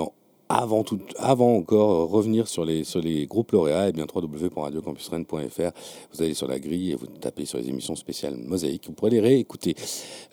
avant, 0.55 0.83
tout, 0.83 1.01
avant 1.19 1.57
encore 1.57 2.11
revenir 2.11 2.49
sur 2.49 2.65
les, 2.65 2.85
sur 2.85 3.01
les 3.01 3.27
groupes 3.27 3.53
lauréats, 3.53 3.87
et 3.87 3.89
eh 3.91 3.93
bien 3.93 4.07
www.radiocampusrennes.fr. 4.13 5.71
Vous 6.13 6.23
allez 6.23 6.35
sur 6.35 6.49
la 6.49 6.59
grille 6.59 6.93
et 6.93 6.95
vous 6.95 7.07
tapez 7.07 7.45
sur 7.45 7.59
les 7.59 7.69
émissions 7.69 7.97
spéciales 7.97 8.35
Mosaïque. 8.37 8.85
Vous 8.87 8.93
pourrez 8.93 9.11
les 9.11 9.21
réécouter. 9.21 9.75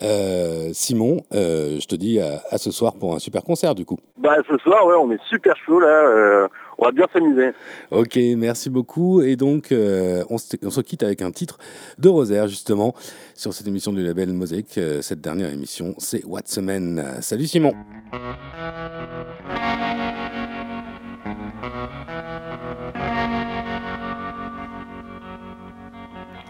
Euh, 0.01 0.69
Simon, 0.73 1.21
euh, 1.33 1.79
je 1.79 1.87
te 1.87 1.95
dis 1.95 2.19
à, 2.19 2.57
ce 2.57 2.71
soir 2.71 2.93
pour 2.93 3.15
un 3.15 3.19
super 3.19 3.43
concert 3.43 3.75
du 3.75 3.85
coup. 3.85 3.97
Bah 4.17 4.37
ce 4.47 4.57
soir, 4.57 4.85
ouais, 4.85 4.95
on 4.95 5.11
est 5.11 5.21
super 5.27 5.55
chaud 5.57 5.79
là. 5.79 5.87
Euh, 5.87 6.47
on 6.81 6.85
va 6.85 6.91
bien 6.91 7.07
s'amuser. 7.13 7.51
Ok, 7.91 8.19
merci 8.37 8.69
beaucoup. 8.69 9.21
Et 9.21 9.35
donc, 9.35 9.67
on 9.71 10.37
se, 10.37 10.57
on, 10.63 10.69
se, 10.69 10.81
quitte 10.81 11.03
avec 11.03 11.21
un 11.21 11.31
titre 11.31 11.57
de 11.99 12.09
Rosaire, 12.09 12.47
justement, 12.47 12.93
sur 13.35 13.53
cette 13.53 13.67
émission 13.67 13.93
du 13.93 14.03
label 14.03 14.33
Mosaïque. 14.33 14.79
cette 15.01 15.21
dernière 15.21 15.53
émission, 15.53 15.93
c'est 15.99 16.25
What's 16.25 16.57
a 16.57 16.61
Man. 16.61 17.17
Salut 17.21 17.45
Simon. 17.47 17.73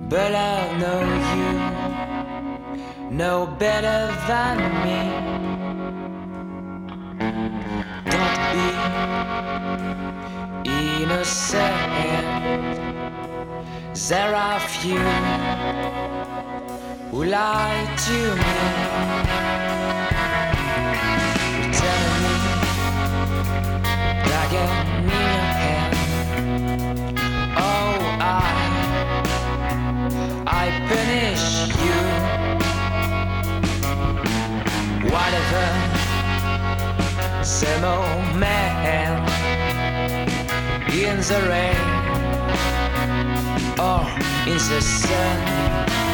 but 0.10 0.36
I 0.36 0.78
know 0.78 1.02
you 1.36 2.13
know 3.12 3.46
better 3.60 4.12
than 4.28 4.58
me. 4.84 5.02
Don't 8.12 8.46
be 10.64 10.70
innocent. 11.04 11.84
There 14.10 14.36
are 14.36 14.60
few 14.60 15.00
who 17.12 17.24
lie 17.26 17.86
to 18.06 18.18
me. 18.42 18.54
Tell 21.80 22.22
me. 22.22 22.34
Oh, 27.56 28.18
I, 28.20 28.32
I 30.48 30.66
punish 30.88 31.46
you. 31.84 32.43
Whatever, 35.14 35.66
same 37.44 37.84
old 37.84 38.36
man 38.36 38.74
in 40.92 41.18
the 41.18 41.40
rain 41.50 41.86
or 43.80 44.02
in 44.48 44.58
the 44.70 44.82
sun. 44.82 46.13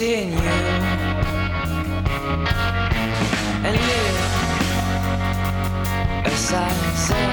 In 0.00 0.32
you. 0.32 0.38
And 3.66 3.76
live 3.88 4.18
aside 6.26 6.72
the 7.08 7.24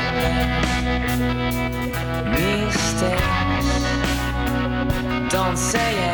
mistakes. 2.33 3.69
Don't 5.33 5.57
say 5.57 5.91
a 6.03 6.06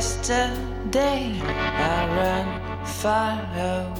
yesterday, 0.00 1.38
I 1.44 2.08
run 2.16 2.48
far 2.86 3.36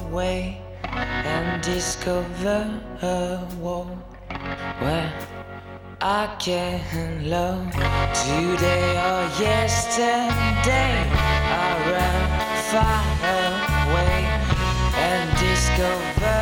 away 0.09 0.59
and 0.89 1.61
discover 1.61 2.81
a 3.03 3.45
world 3.59 3.99
where 4.79 5.13
I 6.01 6.25
can 6.39 7.29
love 7.29 7.71
today 8.25 8.89
or 9.09 9.21
yesterday. 9.45 10.97
I 11.61 11.69
ran 11.93 12.21
far 12.71 13.03
away 13.85 14.25
and 15.07 15.29
discover. 15.37 16.41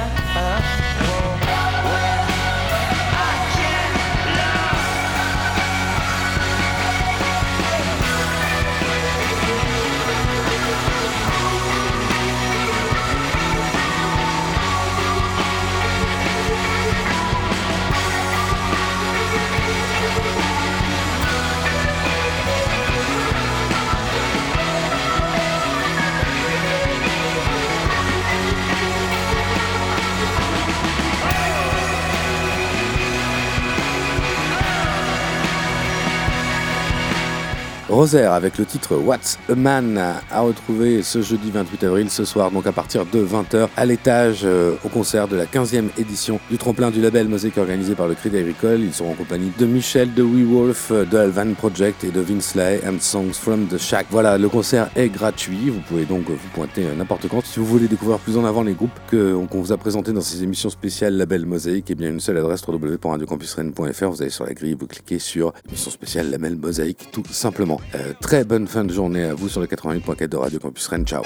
Rosaire 37.90 38.34
avec 38.34 38.58
le 38.60 38.66
titre 38.66 38.96
What's 38.96 39.40
a 39.50 39.56
Man 39.56 39.98
à 39.98 40.42
retrouver 40.42 41.02
ce 41.02 41.22
jeudi 41.22 41.50
28 41.50 41.84
avril, 41.86 42.10
ce 42.10 42.24
soir, 42.24 42.52
donc 42.52 42.68
à 42.68 42.72
partir 42.72 43.06
de 43.06 43.26
20h 43.26 43.68
à 43.76 43.86
l'étage 43.86 44.42
euh, 44.44 44.76
au 44.84 44.90
concert 44.90 45.28
de 45.28 45.36
la 45.36 45.46
15e 45.46 45.90
édition 45.98 46.40
du 46.52 46.58
tremplin 46.58 46.92
du 46.92 47.02
label 47.02 47.28
Mosaïque 47.28 47.58
organisé 47.58 47.96
par 47.96 48.08
le 48.08 48.14
Crédit 48.14 48.38
Agricole. 48.38 48.82
Ils 48.82 48.94
seront 48.94 49.12
en 49.12 49.16
compagnie 49.16 49.52
de 49.58 49.66
Michel 49.66 50.14
de 50.14 50.22
Wolf, 50.22 50.92
de 50.92 51.18
Alvan 51.18 51.54
Project 51.56 52.04
et 52.04 52.12
de 52.12 52.22
Vince 52.22 52.54
Lay 52.54 52.80
and 52.88 53.00
Songs 53.00 53.34
from 53.34 53.68
the 53.68 53.78
Shack. 53.78 54.06
Voilà, 54.12 54.38
le 54.38 54.50
concert 54.50 54.90
est 54.96 55.10
gratuit. 55.10 55.70
Vous 55.70 55.82
pouvez 55.82 56.06
donc 56.06 56.26
vous 56.30 56.50
pointer 56.54 56.86
n'importe 56.96 57.28
quand. 57.28 57.44
Si 57.44 57.60
vous 57.60 57.66
voulez 57.66 57.88
découvrir 57.88 58.20
plus 58.20 58.38
en 58.38 58.46
avant 58.46 58.62
les 58.62 58.74
groupes 58.74 59.00
qu'on 59.10 59.62
vous 59.62 59.72
a 59.72 59.78
présentés 59.78 60.14
dans 60.14 60.22
ces 60.22 60.44
émissions 60.44 60.70
spéciales 60.70 61.16
label 61.16 61.46
Mosaïque, 61.46 61.90
et 61.90 61.94
eh 61.94 61.96
bien 61.96 62.10
une 62.10 62.20
seule 62.20 62.38
adresse 62.38 62.62
www.radiocampusrennes.fr. 62.68 64.10
Vous 64.10 64.22
allez 64.22 64.32
sur 64.32 64.46
la 64.46 64.54
grille, 64.54 64.76
vous 64.80 64.88
cliquez 64.88 65.18
sur 65.18 65.54
émission 65.68 65.90
spéciale 65.90 66.30
label 66.30 66.56
Mosaïque 66.56 67.10
tout 67.12 67.24
simplement. 67.32 67.79
Euh, 67.96 68.14
très 68.22 68.44
bonne 68.44 68.68
fin 68.68 68.84
de 68.84 68.94
journée 68.94 69.24
à 69.24 69.34
vous 69.34 69.50
sur 69.50 69.62
le 69.62 69.68
88.4 69.68 70.28
de 70.28 70.38
Radio 70.38 70.60
Campus 70.60 70.88
Rennes. 70.88 71.06
Ciao. 71.06 71.24